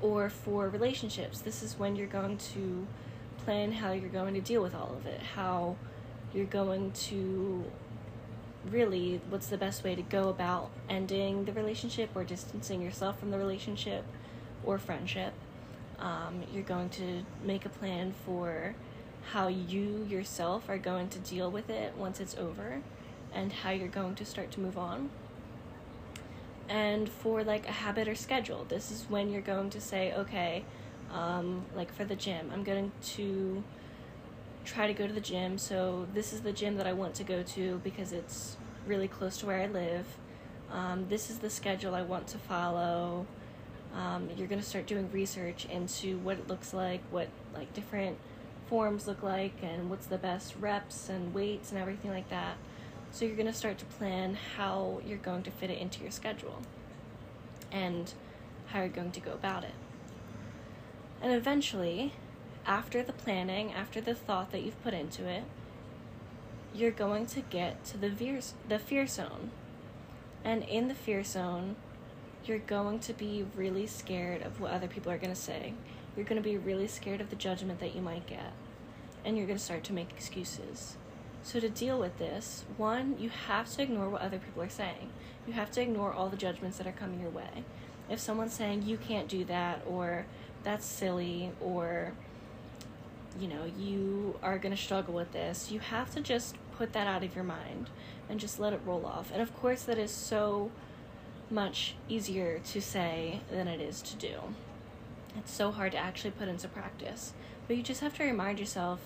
Or 0.02 0.30
for 0.30 0.70
relationships, 0.70 1.42
this 1.42 1.62
is 1.62 1.78
when 1.78 1.96
you're 1.96 2.08
going 2.08 2.38
to 2.54 2.88
plan 3.44 3.72
how 3.72 3.92
you're 3.92 4.10
going 4.10 4.34
to 4.34 4.42
deal 4.42 4.62
with 4.62 4.74
all 4.74 4.96
of 4.98 5.06
it, 5.06 5.22
how 5.36 5.76
you're 6.34 6.46
going 6.46 6.92
to 6.92 7.66
really 8.70 9.22
what's 9.30 9.48
the 9.48 9.58
best 9.58 9.84
way 9.84 9.96
to 9.96 10.02
go 10.02 10.30
about 10.30 10.70
ending 10.90 11.46
the 11.46 11.54
relationship 11.54 12.10
or 12.14 12.24
distancing 12.24 12.82
yourself 12.82 13.18
from 13.20 13.32
the 13.32 13.38
relationship 13.38 14.04
or 14.64 14.78
friendship. 14.78 15.34
Um, 15.98 16.44
you're 16.54 16.64
going 16.64 16.90
to 16.92 17.24
make 17.44 17.66
a 17.66 17.70
plan 17.70 18.14
for 18.26 18.76
how 19.32 19.48
you 19.48 20.06
yourself 20.10 20.70
are 20.70 20.78
going 20.78 21.10
to 21.10 21.20
deal 21.20 21.52
with 21.52 21.70
it 21.70 21.96
once 21.98 22.20
it's 22.20 22.36
over 22.38 22.82
and 23.34 23.52
how 23.52 23.72
you're 23.72 23.88
going 23.88 24.16
to 24.16 24.26
start 24.26 24.52
to 24.52 24.60
move 24.60 24.78
on. 24.78 25.10
And 26.68 27.10
for 27.10 27.44
like 27.44 27.68
a 27.68 27.72
habit 27.72 28.08
or 28.08 28.16
schedule, 28.16 28.66
this 28.68 28.92
is 28.92 29.06
when 29.10 29.32
you're 29.32 29.42
going 29.42 29.72
to 29.72 29.82
say, 29.82 30.14
okay, 30.14 30.64
um, 31.12 31.66
like 31.76 31.92
for 31.94 32.06
the 32.06 32.16
gym, 32.16 32.52
I'm 32.54 32.64
going 32.64 32.92
to 33.16 33.64
try 34.66 34.88
to 34.88 34.94
go 34.94 35.08
to 35.08 35.14
the 35.14 35.22
gym. 35.22 35.58
So 35.58 36.08
this 36.14 36.32
is 36.32 36.42
the 36.42 36.52
gym 36.52 36.78
that 36.78 36.86
I 36.86 36.94
want 36.94 37.16
to 37.16 37.24
go 37.24 37.42
to 37.42 37.82
because 37.84 38.12
it's 38.12 38.58
really 38.86 39.08
close 39.08 39.38
to 39.38 39.48
where 39.48 39.62
I 39.62 39.68
live. 39.68 40.06
Um, 40.72 41.08
this 41.10 41.32
is 41.32 41.40
the 41.40 41.50
schedule 41.50 41.96
I 41.96 42.04
want 42.04 42.28
to 42.28 42.38
follow. 42.38 43.26
Um, 43.96 44.30
you're 44.38 44.48
going 44.48 44.62
to 44.62 44.68
start 44.68 44.86
doing 44.86 45.10
research 45.12 45.66
into 45.66 46.20
what 46.20 46.38
it 46.38 46.48
looks 46.48 46.74
like, 46.74 47.02
what 47.10 47.28
like 47.56 47.74
different 47.74 48.18
forms 48.68 49.08
look 49.08 49.24
like, 49.24 49.54
and 49.64 49.90
what's 49.90 50.06
the 50.06 50.20
best 50.20 50.54
reps 50.60 51.10
and 51.10 51.34
weights 51.34 51.72
and 51.72 51.82
everything 51.82 52.12
like 52.12 52.30
that. 52.30 52.56
So 53.12 53.26
you're 53.26 53.36
going 53.36 53.48
to 53.48 53.54
start 53.54 53.78
to 53.80 53.86
plan 53.86 54.38
how 54.56 55.02
you're 55.06 55.18
going 55.18 55.44
to 55.44 55.52
fit 55.52 55.70
it 55.70 55.80
into 55.80 56.02
your 56.02 56.12
schedule 56.12 56.62
and 57.72 58.14
how 58.68 58.80
you're 58.80 58.90
going 58.90 59.12
to 59.12 59.20
go 59.20 59.34
about 59.34 59.64
it. 59.64 59.74
And 61.22 61.34
eventually, 61.34 62.14
after 62.66 63.04
the 63.04 63.14
planning, 63.14 63.74
after 63.74 64.00
the 64.00 64.16
thought 64.16 64.52
that 64.52 64.62
you've 64.62 64.82
put 64.84 64.94
into 64.94 65.28
it, 65.28 65.44
you're 66.74 66.92
going 66.92 67.26
to 67.28 67.42
get 67.42 67.84
to 67.86 67.98
the 67.98 68.12
fear, 68.12 68.40
the 68.68 68.80
fear 68.80 69.08
zone. 69.08 69.52
And 70.44 70.64
in 70.64 70.88
the 70.88 70.94
fear 70.94 71.24
zone, 71.24 71.76
you're 72.46 72.60
going 72.60 73.00
to 73.00 73.14
be 73.14 73.46
really 73.56 73.88
scared 73.88 74.44
of 74.44 74.62
what 74.62 74.72
other 74.72 74.88
people 74.88 75.12
are 75.12 75.18
going 75.18 75.34
to 75.34 75.40
say. 75.40 75.74
You're 76.16 76.26
going 76.26 76.42
to 76.42 76.48
be 76.48 76.58
really 76.58 76.88
scared 76.88 77.22
of 77.22 77.30
the 77.30 77.36
judgment 77.36 77.80
that 77.80 77.96
you 77.96 78.02
might 78.02 78.28
get. 78.28 78.54
And 79.26 79.36
you're 79.36 79.48
going 79.48 79.58
to 79.58 79.64
start 79.64 79.84
to 79.86 79.94
make 79.94 80.12
excuses. 80.12 80.96
So, 81.42 81.60
to 81.60 81.70
deal 81.70 82.00
with 82.00 82.18
this, 82.18 82.66
one, 82.78 83.16
you 83.18 83.30
have 83.30 83.72
to 83.76 83.82
ignore 83.82 84.10
what 84.10 84.22
other 84.22 84.40
people 84.40 84.62
are 84.62 84.70
saying. 84.70 85.10
You 85.48 85.54
have 85.54 85.72
to 85.72 85.82
ignore 85.82 86.14
all 86.14 86.30
the 86.30 86.38
judgments 86.38 86.78
that 86.78 86.88
are 86.88 86.92
coming 86.92 87.22
your 87.22 87.32
way. 87.32 87.64
If 88.10 88.20
someone's 88.20 88.54
saying 88.54 88.84
you 88.84 88.98
can't 88.98 89.28
do 89.28 89.46
that, 89.46 89.82
or 89.88 90.26
that's 90.64 90.86
silly, 90.86 91.52
or 91.62 92.14
you 93.40 93.48
know, 93.48 93.66
you 93.78 94.38
are 94.44 94.58
going 94.58 94.76
to 94.76 94.82
struggle 94.82 95.14
with 95.14 95.32
this, 95.32 95.72
you 95.72 95.80
have 95.80 96.14
to 96.14 96.22
just 96.22 96.56
put 96.78 96.94
that 96.94 97.08
out 97.08 97.24
of 97.24 97.36
your 97.36 97.44
mind 97.44 97.90
and 98.30 98.40
just 98.40 98.60
let 98.60 98.74
it 98.74 98.82
roll 98.86 99.06
off. 99.06 99.32
And 99.32 99.42
of 99.42 99.56
course, 99.56 99.84
that 99.84 99.98
is 99.98 100.12
so 100.12 100.72
much 101.50 101.96
easier 102.08 102.60
to 102.60 102.82
say 102.82 103.42
than 103.52 103.68
it 103.68 103.82
is 103.82 104.02
to 104.04 104.16
do. 104.16 104.36
It's 105.38 105.52
so 105.52 105.72
hard 105.72 105.94
to 105.94 105.98
actually 105.98 106.32
put 106.32 106.48
into 106.48 106.68
practice. 106.68 107.34
But 107.68 107.78
you 107.78 107.84
just 107.84 108.02
have 108.02 108.16
to 108.18 108.24
remind 108.24 108.60
yourself 108.60 109.00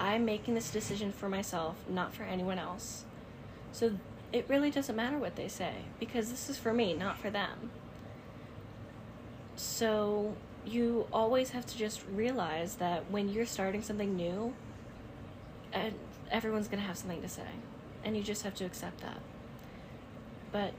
I'm 0.00 0.24
making 0.24 0.54
this 0.54 0.70
decision 0.70 1.12
for 1.12 1.28
myself, 1.28 1.76
not 1.88 2.14
for 2.14 2.22
anyone 2.22 2.58
else. 2.58 3.04
So 3.70 3.98
it 4.32 4.46
really 4.48 4.70
doesn't 4.70 4.96
matter 4.96 5.18
what 5.18 5.36
they 5.36 5.46
say 5.46 5.74
because 6.00 6.30
this 6.30 6.48
is 6.48 6.56
for 6.56 6.72
me, 6.72 6.94
not 6.94 7.18
for 7.18 7.28
them. 7.28 7.70
So 9.56 10.34
you 10.64 11.06
always 11.12 11.50
have 11.50 11.66
to 11.66 11.76
just 11.76 12.02
realize 12.10 12.76
that 12.76 13.10
when 13.10 13.28
you're 13.28 13.46
starting 13.46 13.82
something 13.82 14.16
new, 14.16 14.54
everyone's 16.30 16.68
going 16.68 16.80
to 16.80 16.86
have 16.86 16.96
something 16.96 17.20
to 17.22 17.28
say, 17.28 17.48
and 18.02 18.16
you 18.16 18.22
just 18.22 18.42
have 18.42 18.54
to 18.54 18.64
accept 18.64 19.00
that. 19.02 19.18
But 20.50 20.72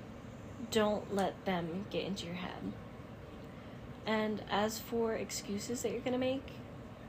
don't 0.71 1.13
let 1.13 1.45
them 1.45 1.85
get 1.91 2.05
into 2.05 2.25
your 2.25 2.35
head. 2.35 2.73
And 4.05 4.43
as 4.49 4.79
for 4.79 5.13
excuses 5.13 5.83
that 5.83 5.91
you're 5.91 6.01
going 6.01 6.13
to 6.13 6.19
make, 6.19 6.53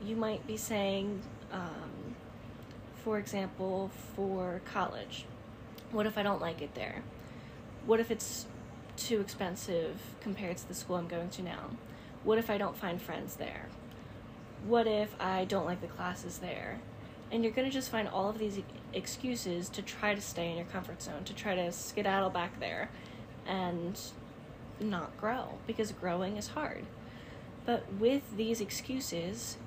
you 0.03 0.15
might 0.15 0.45
be 0.45 0.57
saying, 0.57 1.21
um, 1.51 1.82
for 3.03 3.17
example, 3.17 3.91
for 4.15 4.61
college, 4.65 5.25
what 5.91 6.05
if 6.05 6.17
I 6.17 6.23
don't 6.23 6.41
like 6.41 6.61
it 6.61 6.73
there? 6.73 7.03
What 7.85 7.99
if 7.99 8.09
it's 8.09 8.45
too 8.95 9.19
expensive 9.19 9.99
compared 10.21 10.57
to 10.57 10.67
the 10.67 10.73
school 10.73 10.95
I'm 10.95 11.07
going 11.07 11.29
to 11.31 11.41
now? 11.41 11.71
What 12.23 12.37
if 12.37 12.49
I 12.49 12.57
don't 12.57 12.77
find 12.77 13.01
friends 13.01 13.35
there? 13.35 13.67
What 14.65 14.87
if 14.87 15.13
I 15.19 15.43
don't 15.45 15.65
like 15.65 15.81
the 15.81 15.87
classes 15.87 16.37
there? 16.37 16.79
And 17.31 17.43
you're 17.43 17.51
going 17.51 17.67
to 17.67 17.73
just 17.73 17.89
find 17.89 18.07
all 18.07 18.29
of 18.29 18.37
these 18.37 18.61
excuses 18.93 19.67
to 19.69 19.81
try 19.81 20.15
to 20.15 20.21
stay 20.21 20.49
in 20.49 20.55
your 20.55 20.67
comfort 20.67 21.01
zone, 21.01 21.25
to 21.25 21.33
try 21.33 21.55
to 21.55 21.71
skedaddle 21.71 22.29
back 22.29 22.59
there 22.59 22.89
and 23.45 23.99
not 24.79 25.17
grow 25.17 25.57
because 25.67 25.91
growing 25.91 26.37
is 26.37 26.49
hard. 26.49 26.85
But 27.65 27.91
with 27.93 28.37
these 28.37 28.61
excuses, 28.61 29.57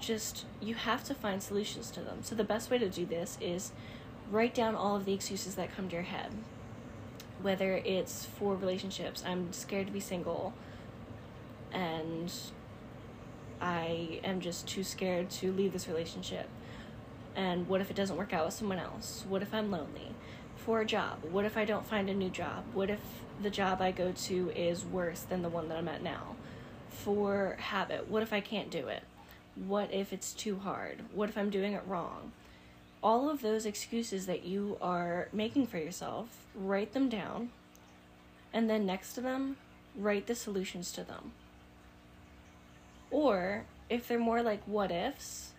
just 0.00 0.44
you 0.60 0.74
have 0.74 1.04
to 1.04 1.14
find 1.14 1.42
solutions 1.42 1.90
to 1.92 2.00
them. 2.00 2.18
So 2.22 2.34
the 2.34 2.44
best 2.44 2.70
way 2.70 2.78
to 2.78 2.88
do 2.88 3.04
this 3.04 3.38
is 3.40 3.72
write 4.30 4.54
down 4.54 4.74
all 4.74 4.96
of 4.96 5.04
the 5.04 5.12
excuses 5.12 5.54
that 5.56 5.74
come 5.74 5.88
to 5.88 5.94
your 5.94 6.04
head. 6.04 6.32
Whether 7.42 7.76
it's 7.84 8.24
for 8.24 8.56
relationships, 8.56 9.22
I'm 9.26 9.52
scared 9.52 9.86
to 9.86 9.92
be 9.92 10.00
single 10.00 10.54
and 11.72 12.32
I 13.60 14.20
am 14.24 14.40
just 14.40 14.66
too 14.66 14.84
scared 14.84 15.30
to 15.30 15.52
leave 15.52 15.72
this 15.72 15.88
relationship. 15.88 16.48
And 17.36 17.68
what 17.68 17.80
if 17.80 17.90
it 17.90 17.96
doesn't 17.96 18.16
work 18.16 18.32
out 18.32 18.46
with 18.46 18.54
someone 18.54 18.78
else? 18.78 19.24
What 19.28 19.42
if 19.42 19.54
I'm 19.54 19.70
lonely? 19.70 20.14
For 20.56 20.80
a 20.80 20.86
job, 20.86 21.18
what 21.30 21.44
if 21.44 21.56
I 21.56 21.64
don't 21.64 21.86
find 21.86 22.10
a 22.10 22.14
new 22.14 22.30
job? 22.30 22.64
What 22.74 22.90
if 22.90 23.00
the 23.40 23.50
job 23.50 23.80
I 23.80 23.92
go 23.92 24.12
to 24.12 24.50
is 24.50 24.84
worse 24.84 25.20
than 25.20 25.42
the 25.42 25.48
one 25.48 25.68
that 25.68 25.78
I'm 25.78 25.88
at 25.88 26.02
now? 26.02 26.36
For 26.90 27.56
habit, 27.60 28.08
what 28.08 28.22
if 28.22 28.32
I 28.32 28.40
can't 28.40 28.70
do 28.70 28.88
it? 28.88 29.02
What 29.66 29.92
if 29.92 30.12
it's 30.12 30.32
too 30.32 30.58
hard? 30.58 31.00
What 31.12 31.28
if 31.28 31.36
I'm 31.36 31.50
doing 31.50 31.72
it 31.72 31.82
wrong? 31.86 32.32
All 33.02 33.28
of 33.28 33.42
those 33.42 33.66
excuses 33.66 34.26
that 34.26 34.44
you 34.44 34.76
are 34.80 35.28
making 35.32 35.66
for 35.66 35.78
yourself, 35.78 36.46
write 36.54 36.92
them 36.92 37.08
down, 37.08 37.50
and 38.52 38.68
then 38.68 38.86
next 38.86 39.14
to 39.14 39.20
them, 39.20 39.56
write 39.96 40.26
the 40.26 40.34
solutions 40.34 40.92
to 40.92 41.04
them. 41.04 41.32
Or 43.10 43.64
if 43.88 44.06
they're 44.06 44.18
more 44.18 44.42
like 44.42 44.62
what 44.66 44.90
ifs, 44.90 45.52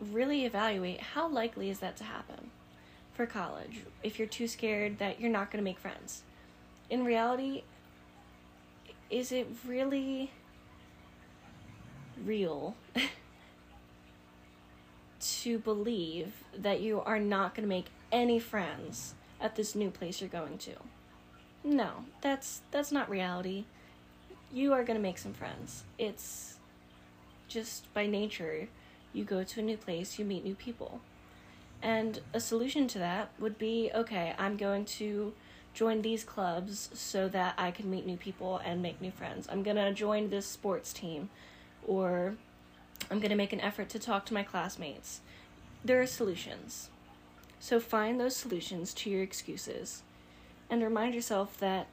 really 0.00 0.44
evaluate 0.44 1.00
how 1.00 1.28
likely 1.28 1.70
is 1.70 1.78
that 1.78 1.96
to 1.96 2.04
happen 2.04 2.50
for 3.14 3.26
college 3.26 3.84
if 4.02 4.18
you're 4.18 4.28
too 4.28 4.48
scared 4.48 4.98
that 4.98 5.20
you're 5.20 5.30
not 5.30 5.50
going 5.50 5.62
to 5.62 5.70
make 5.70 5.78
friends. 5.78 6.22
In 6.90 7.04
reality, 7.04 7.62
is 9.10 9.32
it 9.32 9.48
really 9.66 10.30
real 12.24 12.76
to 15.20 15.58
believe 15.58 16.44
that 16.56 16.80
you 16.80 17.00
are 17.00 17.18
not 17.18 17.54
going 17.54 17.66
to 17.66 17.74
make 17.74 17.86
any 18.12 18.38
friends 18.38 19.14
at 19.40 19.56
this 19.56 19.74
new 19.74 19.90
place 19.90 20.20
you're 20.20 20.28
going 20.28 20.58
to? 20.58 20.72
No, 21.62 22.04
that's 22.20 22.60
that's 22.70 22.92
not 22.92 23.08
reality 23.08 23.64
you 24.54 24.72
are 24.72 24.84
going 24.84 24.96
to 24.96 25.02
make 25.02 25.18
some 25.18 25.34
friends. 25.34 25.82
It's 25.98 26.54
just 27.48 27.92
by 27.92 28.06
nature. 28.06 28.68
You 29.12 29.24
go 29.24 29.42
to 29.42 29.60
a 29.60 29.62
new 29.62 29.76
place, 29.76 30.18
you 30.18 30.24
meet 30.24 30.44
new 30.44 30.54
people. 30.54 31.00
And 31.82 32.20
a 32.32 32.40
solution 32.40 32.86
to 32.88 32.98
that 33.00 33.30
would 33.38 33.58
be 33.58 33.90
okay, 33.94 34.34
I'm 34.38 34.56
going 34.56 34.84
to 34.86 35.34
join 35.74 36.02
these 36.02 36.22
clubs 36.22 36.88
so 36.94 37.28
that 37.28 37.54
I 37.58 37.72
can 37.72 37.90
meet 37.90 38.06
new 38.06 38.16
people 38.16 38.60
and 38.64 38.80
make 38.80 39.00
new 39.00 39.10
friends. 39.10 39.48
I'm 39.50 39.64
going 39.64 39.76
to 39.76 39.92
join 39.92 40.30
this 40.30 40.46
sports 40.46 40.92
team 40.92 41.30
or 41.86 42.34
I'm 43.10 43.18
going 43.18 43.30
to 43.30 43.36
make 43.36 43.52
an 43.52 43.60
effort 43.60 43.88
to 43.90 43.98
talk 43.98 44.26
to 44.26 44.34
my 44.34 44.42
classmates. 44.42 45.20
There 45.84 46.00
are 46.00 46.06
solutions. 46.06 46.90
So 47.60 47.80
find 47.80 48.20
those 48.20 48.36
solutions 48.36 48.92
to 48.94 49.10
your 49.10 49.22
excuses 49.22 50.02
and 50.70 50.82
remind 50.82 51.14
yourself 51.14 51.58
that 51.58 51.86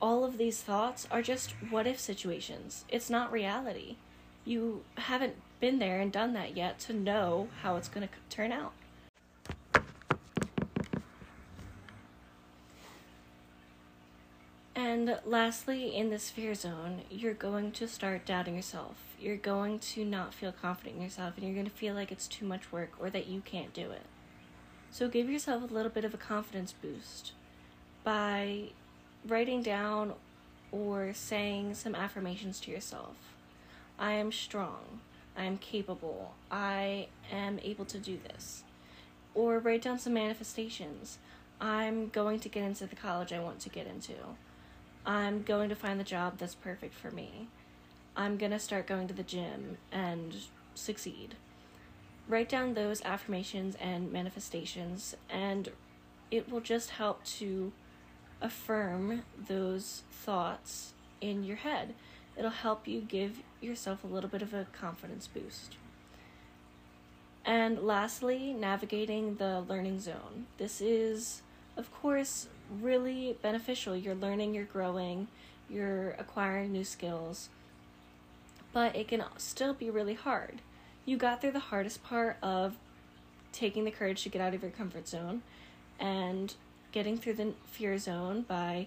all 0.00 0.24
of 0.24 0.36
these 0.36 0.60
thoughts 0.60 1.06
are 1.10 1.22
just 1.22 1.52
what 1.70 1.86
if 1.86 1.98
situations. 1.98 2.84
It's 2.88 3.08
not 3.08 3.32
reality. 3.32 3.96
You 4.44 4.82
haven't 4.96 5.36
been 5.60 5.78
there 5.78 6.00
and 6.00 6.10
done 6.10 6.32
that 6.32 6.56
yet 6.56 6.80
to 6.80 6.92
know 6.92 7.48
how 7.62 7.76
it's 7.76 7.88
going 7.88 8.08
to 8.08 8.14
turn 8.28 8.50
out. 8.50 8.72
And 14.74 15.20
lastly, 15.24 15.94
in 15.94 16.10
this 16.10 16.30
fear 16.30 16.54
zone, 16.54 17.02
you're 17.08 17.34
going 17.34 17.70
to 17.72 17.86
start 17.86 18.26
doubting 18.26 18.56
yourself. 18.56 19.11
You're 19.22 19.36
going 19.36 19.78
to 19.78 20.04
not 20.04 20.34
feel 20.34 20.50
confident 20.50 20.96
in 20.96 21.02
yourself, 21.02 21.34
and 21.36 21.46
you're 21.46 21.54
going 21.54 21.66
to 21.66 21.70
feel 21.70 21.94
like 21.94 22.10
it's 22.10 22.26
too 22.26 22.44
much 22.44 22.72
work 22.72 22.90
or 22.98 23.08
that 23.10 23.28
you 23.28 23.40
can't 23.40 23.72
do 23.72 23.92
it. 23.92 24.02
So 24.90 25.08
give 25.08 25.30
yourself 25.30 25.62
a 25.62 25.72
little 25.72 25.90
bit 25.90 26.04
of 26.04 26.12
a 26.12 26.18
confidence 26.18 26.72
boost 26.72 27.32
by 28.02 28.70
writing 29.26 29.62
down 29.62 30.14
or 30.72 31.12
saying 31.14 31.74
some 31.74 31.94
affirmations 31.94 32.58
to 32.60 32.70
yourself. 32.70 33.14
I 33.98 34.12
am 34.12 34.32
strong. 34.32 35.00
I 35.36 35.44
am 35.44 35.58
capable. 35.58 36.34
I 36.50 37.06
am 37.30 37.60
able 37.62 37.84
to 37.86 37.98
do 37.98 38.18
this. 38.28 38.64
Or 39.34 39.60
write 39.60 39.82
down 39.82 39.98
some 39.98 40.14
manifestations. 40.14 41.18
I'm 41.60 42.08
going 42.08 42.40
to 42.40 42.48
get 42.48 42.64
into 42.64 42.86
the 42.86 42.96
college 42.96 43.32
I 43.32 43.38
want 43.38 43.60
to 43.60 43.68
get 43.68 43.86
into. 43.86 44.14
I'm 45.06 45.42
going 45.42 45.68
to 45.68 45.76
find 45.76 46.00
the 46.00 46.04
job 46.04 46.38
that's 46.38 46.54
perfect 46.54 46.94
for 46.94 47.10
me. 47.10 47.48
I'm 48.16 48.36
to 48.38 48.58
start 48.58 48.86
going 48.86 49.08
to 49.08 49.14
the 49.14 49.22
gym 49.22 49.78
and 49.90 50.34
succeed. 50.74 51.34
Write 52.28 52.48
down 52.48 52.74
those 52.74 53.02
affirmations 53.04 53.76
and 53.80 54.12
manifestations, 54.12 55.16
and 55.30 55.70
it 56.30 56.50
will 56.50 56.60
just 56.60 56.90
help 56.90 57.24
to 57.24 57.72
affirm 58.40 59.22
those 59.48 60.02
thoughts 60.10 60.92
in 61.20 61.44
your 61.44 61.56
head. 61.56 61.94
It'll 62.36 62.50
help 62.50 62.86
you 62.86 63.00
give 63.00 63.38
yourself 63.60 64.04
a 64.04 64.06
little 64.06 64.30
bit 64.30 64.42
of 64.42 64.54
a 64.54 64.66
confidence 64.72 65.26
boost. 65.26 65.76
And 67.44 67.80
lastly, 67.80 68.52
navigating 68.52 69.36
the 69.36 69.60
learning 69.60 70.00
zone. 70.00 70.46
This 70.58 70.80
is, 70.80 71.42
of 71.76 71.92
course, 71.92 72.48
really 72.80 73.36
beneficial. 73.42 73.96
You're 73.96 74.14
learning, 74.14 74.54
you're 74.54 74.64
growing, 74.64 75.28
you're 75.68 76.10
acquiring 76.12 76.72
new 76.72 76.84
skills, 76.84 77.48
but 78.72 78.96
it 78.96 79.08
can 79.08 79.22
still 79.36 79.74
be 79.74 79.90
really 79.90 80.14
hard. 80.14 80.60
You 81.04 81.16
got 81.16 81.40
through 81.40 81.52
the 81.52 81.58
hardest 81.58 82.02
part 82.02 82.36
of 82.42 82.74
taking 83.52 83.84
the 83.84 83.90
courage 83.90 84.22
to 84.22 84.28
get 84.28 84.40
out 84.40 84.54
of 84.54 84.62
your 84.62 84.70
comfort 84.70 85.06
zone 85.08 85.42
and 85.98 86.54
getting 86.92 87.18
through 87.18 87.34
the 87.34 87.52
fear 87.66 87.98
zone 87.98 88.42
by 88.42 88.86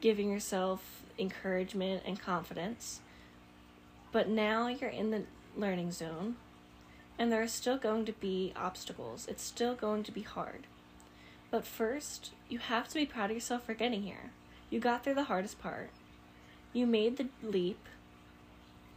giving 0.00 0.30
yourself 0.30 1.02
encouragement 1.18 2.02
and 2.06 2.20
confidence. 2.20 3.00
But 4.12 4.28
now 4.28 4.68
you're 4.68 4.90
in 4.90 5.10
the 5.10 5.24
learning 5.56 5.92
zone, 5.92 6.36
and 7.18 7.30
there 7.30 7.42
are 7.42 7.48
still 7.48 7.76
going 7.76 8.06
to 8.06 8.12
be 8.12 8.52
obstacles. 8.56 9.26
It's 9.28 9.42
still 9.42 9.74
going 9.74 10.02
to 10.04 10.12
be 10.12 10.22
hard. 10.22 10.66
But 11.50 11.66
first, 11.66 12.30
you 12.48 12.58
have 12.58 12.88
to 12.88 12.94
be 12.94 13.06
proud 13.06 13.30
of 13.30 13.36
yourself 13.36 13.64
for 13.64 13.74
getting 13.74 14.02
here. 14.02 14.30
You 14.70 14.80
got 14.80 15.04
through 15.04 15.14
the 15.14 15.24
hardest 15.24 15.60
part. 15.60 15.90
You 16.72 16.86
made 16.86 17.16
the 17.16 17.28
leap. 17.42 17.78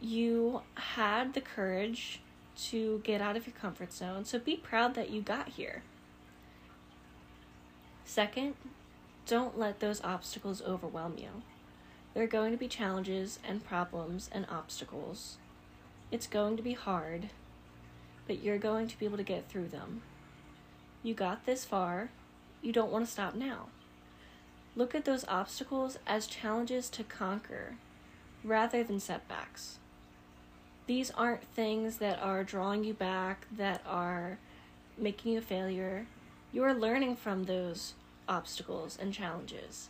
You 0.06 0.60
had 0.74 1.32
the 1.32 1.40
courage 1.40 2.20
to 2.66 3.00
get 3.04 3.22
out 3.22 3.38
of 3.38 3.46
your 3.46 3.56
comfort 3.58 3.90
zone. 3.90 4.26
So 4.26 4.38
be 4.38 4.54
proud 4.54 4.94
that 4.96 5.08
you 5.08 5.22
got 5.22 5.48
here. 5.48 5.82
Second, 8.04 8.52
don't 9.24 9.58
let 9.58 9.80
those 9.80 10.04
obstacles 10.04 10.60
overwhelm 10.60 11.16
you. 11.16 11.30
There 12.12 12.22
are 12.22 12.26
going 12.26 12.52
to 12.52 12.58
be 12.58 12.68
challenges 12.68 13.38
and 13.48 13.64
problems 13.64 14.28
and 14.30 14.44
obstacles. 14.50 15.38
It's 16.10 16.26
going 16.26 16.58
to 16.58 16.62
be 16.62 16.74
hard, 16.74 17.30
but 18.26 18.42
you're 18.42 18.58
going 18.58 18.88
to 18.88 18.98
be 18.98 19.06
able 19.06 19.16
to 19.16 19.22
get 19.22 19.48
through 19.48 19.68
them. 19.68 20.02
You 21.02 21.14
got 21.14 21.46
this 21.46 21.64
far, 21.64 22.10
you 22.60 22.74
don't 22.74 22.92
want 22.92 23.06
to 23.06 23.10
stop 23.10 23.34
now. 23.34 23.68
Look 24.76 24.94
at 24.94 25.06
those 25.06 25.24
obstacles 25.28 25.96
as 26.06 26.26
challenges 26.26 26.90
to 26.90 27.04
conquer 27.04 27.76
rather 28.44 28.84
than 28.84 29.00
setbacks. 29.00 29.78
These 30.86 31.10
aren't 31.12 31.44
things 31.54 31.96
that 31.98 32.18
are 32.20 32.44
drawing 32.44 32.84
you 32.84 32.92
back, 32.92 33.46
that 33.56 33.80
are 33.86 34.38
making 34.98 35.32
you 35.32 35.38
a 35.38 35.42
failure. 35.42 36.06
You 36.52 36.62
are 36.64 36.74
learning 36.74 37.16
from 37.16 37.44
those 37.44 37.94
obstacles 38.28 38.98
and 39.00 39.12
challenges. 39.12 39.88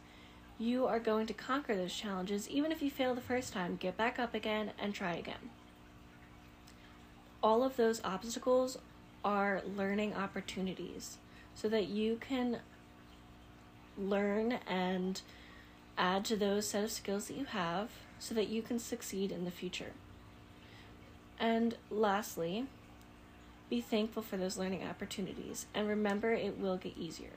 You 0.57 0.87
are 0.87 1.01
going 1.01 1.27
to 1.27 1.35
conquer 1.35 1.75
those 1.75 1.95
challenges, 1.95 2.49
even 2.49 2.71
if 2.71 2.81
you 2.81 2.91
fail 2.91 3.15
the 3.15 3.21
first 3.21 3.53
time. 3.53 3.77
Get 3.77 3.97
back 3.97 4.21
up 4.21 4.35
again 4.35 4.71
and 4.79 4.95
try 4.95 5.15
again. 5.15 5.51
All 7.43 7.65
of 7.65 7.77
those 7.77 8.01
obstacles 8.05 8.79
are 9.25 9.63
learning 9.77 10.15
opportunities 10.15 11.19
so 11.55 11.69
that 11.69 11.89
you 11.89 12.19
can 12.21 12.61
learn 13.99 14.59
and 14.69 15.21
add 15.99 16.25
to 16.27 16.37
those 16.37 16.69
set 16.69 16.85
of 16.85 16.91
skills 16.93 17.27
that 17.27 17.37
you 17.37 17.47
have 17.47 17.91
so 18.19 18.35
that 18.35 18.49
you 18.49 18.63
can 18.63 18.79
succeed 18.79 19.33
in 19.33 19.45
the 19.45 19.51
future. 19.51 19.93
And 21.39 21.77
lastly, 21.91 22.67
be 23.71 23.81
thankful 23.81 24.23
for 24.23 24.37
those 24.37 24.57
learning 24.57 24.85
opportunities 24.85 25.67
and 25.75 25.89
remember 25.89 26.33
it 26.33 26.59
will 26.59 26.77
get 26.77 26.97
easier. 26.97 27.33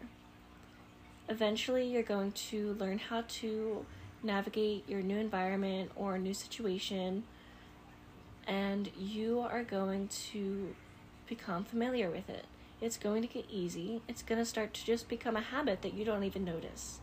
Eventually, 1.30 1.88
you're 1.88 2.04
going 2.04 2.32
to 2.32 2.74
learn 2.80 3.00
how 3.00 3.24
to 3.28 3.86
navigate 4.24 4.88
your 4.88 5.02
new 5.02 5.18
environment 5.18 5.92
or 5.96 6.18
new 6.18 6.34
situation, 6.34 7.24
and 8.48 8.90
you 8.98 9.40
are 9.42 9.64
going 9.64 10.08
to 10.08 10.74
become 11.28 11.66
familiar 11.66 12.10
with 12.10 12.30
it. 12.30 12.46
It's 12.80 12.98
going 12.98 13.22
to 13.24 13.28
get 13.28 13.46
easy. 13.50 14.02
It's 14.08 14.22
going 14.22 14.40
to 14.40 14.46
start 14.46 14.74
to 14.76 14.86
just 14.86 15.10
become 15.10 15.36
a 15.36 15.42
habit 15.42 15.82
that 15.82 15.94
you 15.94 16.06
don't 16.06 16.24
even 16.24 16.46
notice. 16.46 17.00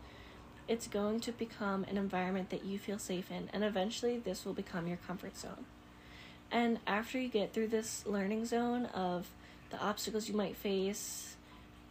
It's 0.68 0.86
going 0.86 1.20
to 1.20 1.32
become 1.32 1.84
an 1.84 1.98
environment 1.98 2.48
that 2.48 2.64
you 2.64 2.78
feel 2.78 2.98
safe 2.98 3.30
in, 3.30 3.50
and 3.52 3.62
eventually, 3.62 4.16
this 4.16 4.46
will 4.46 4.54
become 4.54 4.86
your 4.86 4.98
comfort 5.06 5.36
zone. 5.36 5.66
And 6.50 6.78
after 6.86 7.18
you 7.18 7.28
get 7.28 7.52
through 7.52 7.68
this 7.68 8.06
learning 8.06 8.46
zone 8.46 8.86
of 8.86 9.28
the 9.70 9.78
obstacles 9.78 10.28
you 10.28 10.36
might 10.36 10.56
face, 10.56 11.36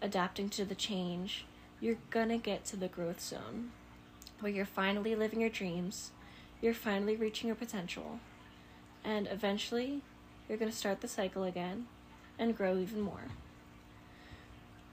adapting 0.02 0.50
to 0.50 0.66
the 0.66 0.76
change, 0.76 1.46
you're 1.80 1.98
gonna 2.10 2.38
get 2.38 2.66
to 2.66 2.78
the 2.78 2.88
growth 2.88 3.20
zone 3.20 3.72
where 4.40 4.52
you're 4.52 4.66
finally 4.66 5.16
living 5.16 5.42
your 5.42 5.50
dreams, 5.50 6.12
you're 6.62 6.74
finally 6.74 7.16
reaching 7.16 7.48
your 7.48 7.56
potential, 7.56 8.20
and 9.04 9.28
eventually 9.28 10.02
you're 10.48 10.58
gonna 10.58 10.72
start 10.72 11.02
the 11.02 11.08
cycle 11.08 11.44
again 11.44 11.88
and 12.38 12.56
grow 12.56 12.78
even 12.78 13.02
more. 13.02 13.32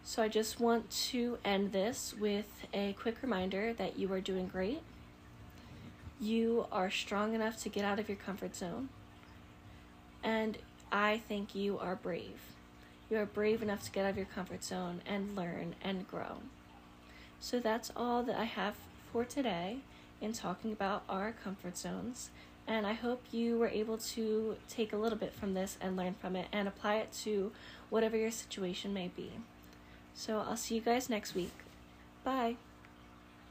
So, 0.03 0.23
I 0.23 0.29
just 0.29 0.59
want 0.59 0.91
to 1.11 1.39
end 1.45 1.73
this 1.73 2.15
with 2.19 2.67
a 2.73 2.95
quick 2.95 3.17
reminder 3.23 3.73
that 3.75 3.99
you 3.99 4.13
are 4.13 4.21
doing 4.21 4.49
great. 4.49 4.81
You 6.19 6.67
are 6.73 6.91
strong 6.91 7.35
enough 7.35 7.63
to 7.63 7.69
get 7.69 7.85
out 7.85 7.99
of 7.99 8.09
your 8.09 8.17
comfort 8.17 8.57
zone. 8.57 8.89
And 10.23 10.59
I 10.93 11.19
think 11.29 11.55
you 11.55 11.79
are 11.79 11.97
brave. 11.97 12.41
You 13.11 13.19
are 13.19 13.27
brave 13.27 13.63
enough 13.63 13.85
to 13.85 13.91
get 13.91 14.05
out 14.05 14.11
of 14.11 14.17
your 14.17 14.27
comfort 14.27 14.63
zone 14.63 15.01
and 15.07 15.35
learn 15.35 15.75
and 15.83 16.07
grow. 16.07 16.39
So 17.41 17.59
that's 17.59 17.91
all 17.97 18.23
that 18.23 18.39
I 18.39 18.45
have 18.45 18.75
for 19.13 19.25
today 19.25 19.79
in 20.21 20.33
talking 20.33 20.73
about 20.73 21.03
our 21.09 21.33
comfort 21.33 21.77
zones. 21.77 22.31
And 22.67 22.87
I 22.87 22.93
hope 22.93 23.23
you 23.33 23.59
were 23.59 23.69
able 23.69 23.99
to 23.99 24.57
take 24.69 24.93
a 24.93 24.97
little 24.97 25.19
bit 25.19 25.33
from 25.33 25.55
this 25.55 25.77
and 25.81 25.97
learn 25.97 26.15
from 26.21 26.37
it 26.37 26.47
and 26.53 26.69
apply 26.69 26.97
it 26.97 27.13
to 27.25 27.51
whatever 27.89 28.17
your 28.17 28.31
situation 28.31 28.95
may 28.95 29.09
be. 29.09 29.33
So 30.15 30.39
I'll 30.39 30.57
see 30.57 30.77
you 30.77 30.81
guys 30.81 31.11
next 31.11 31.35
week. 31.35 31.53
Bye. 32.23 32.57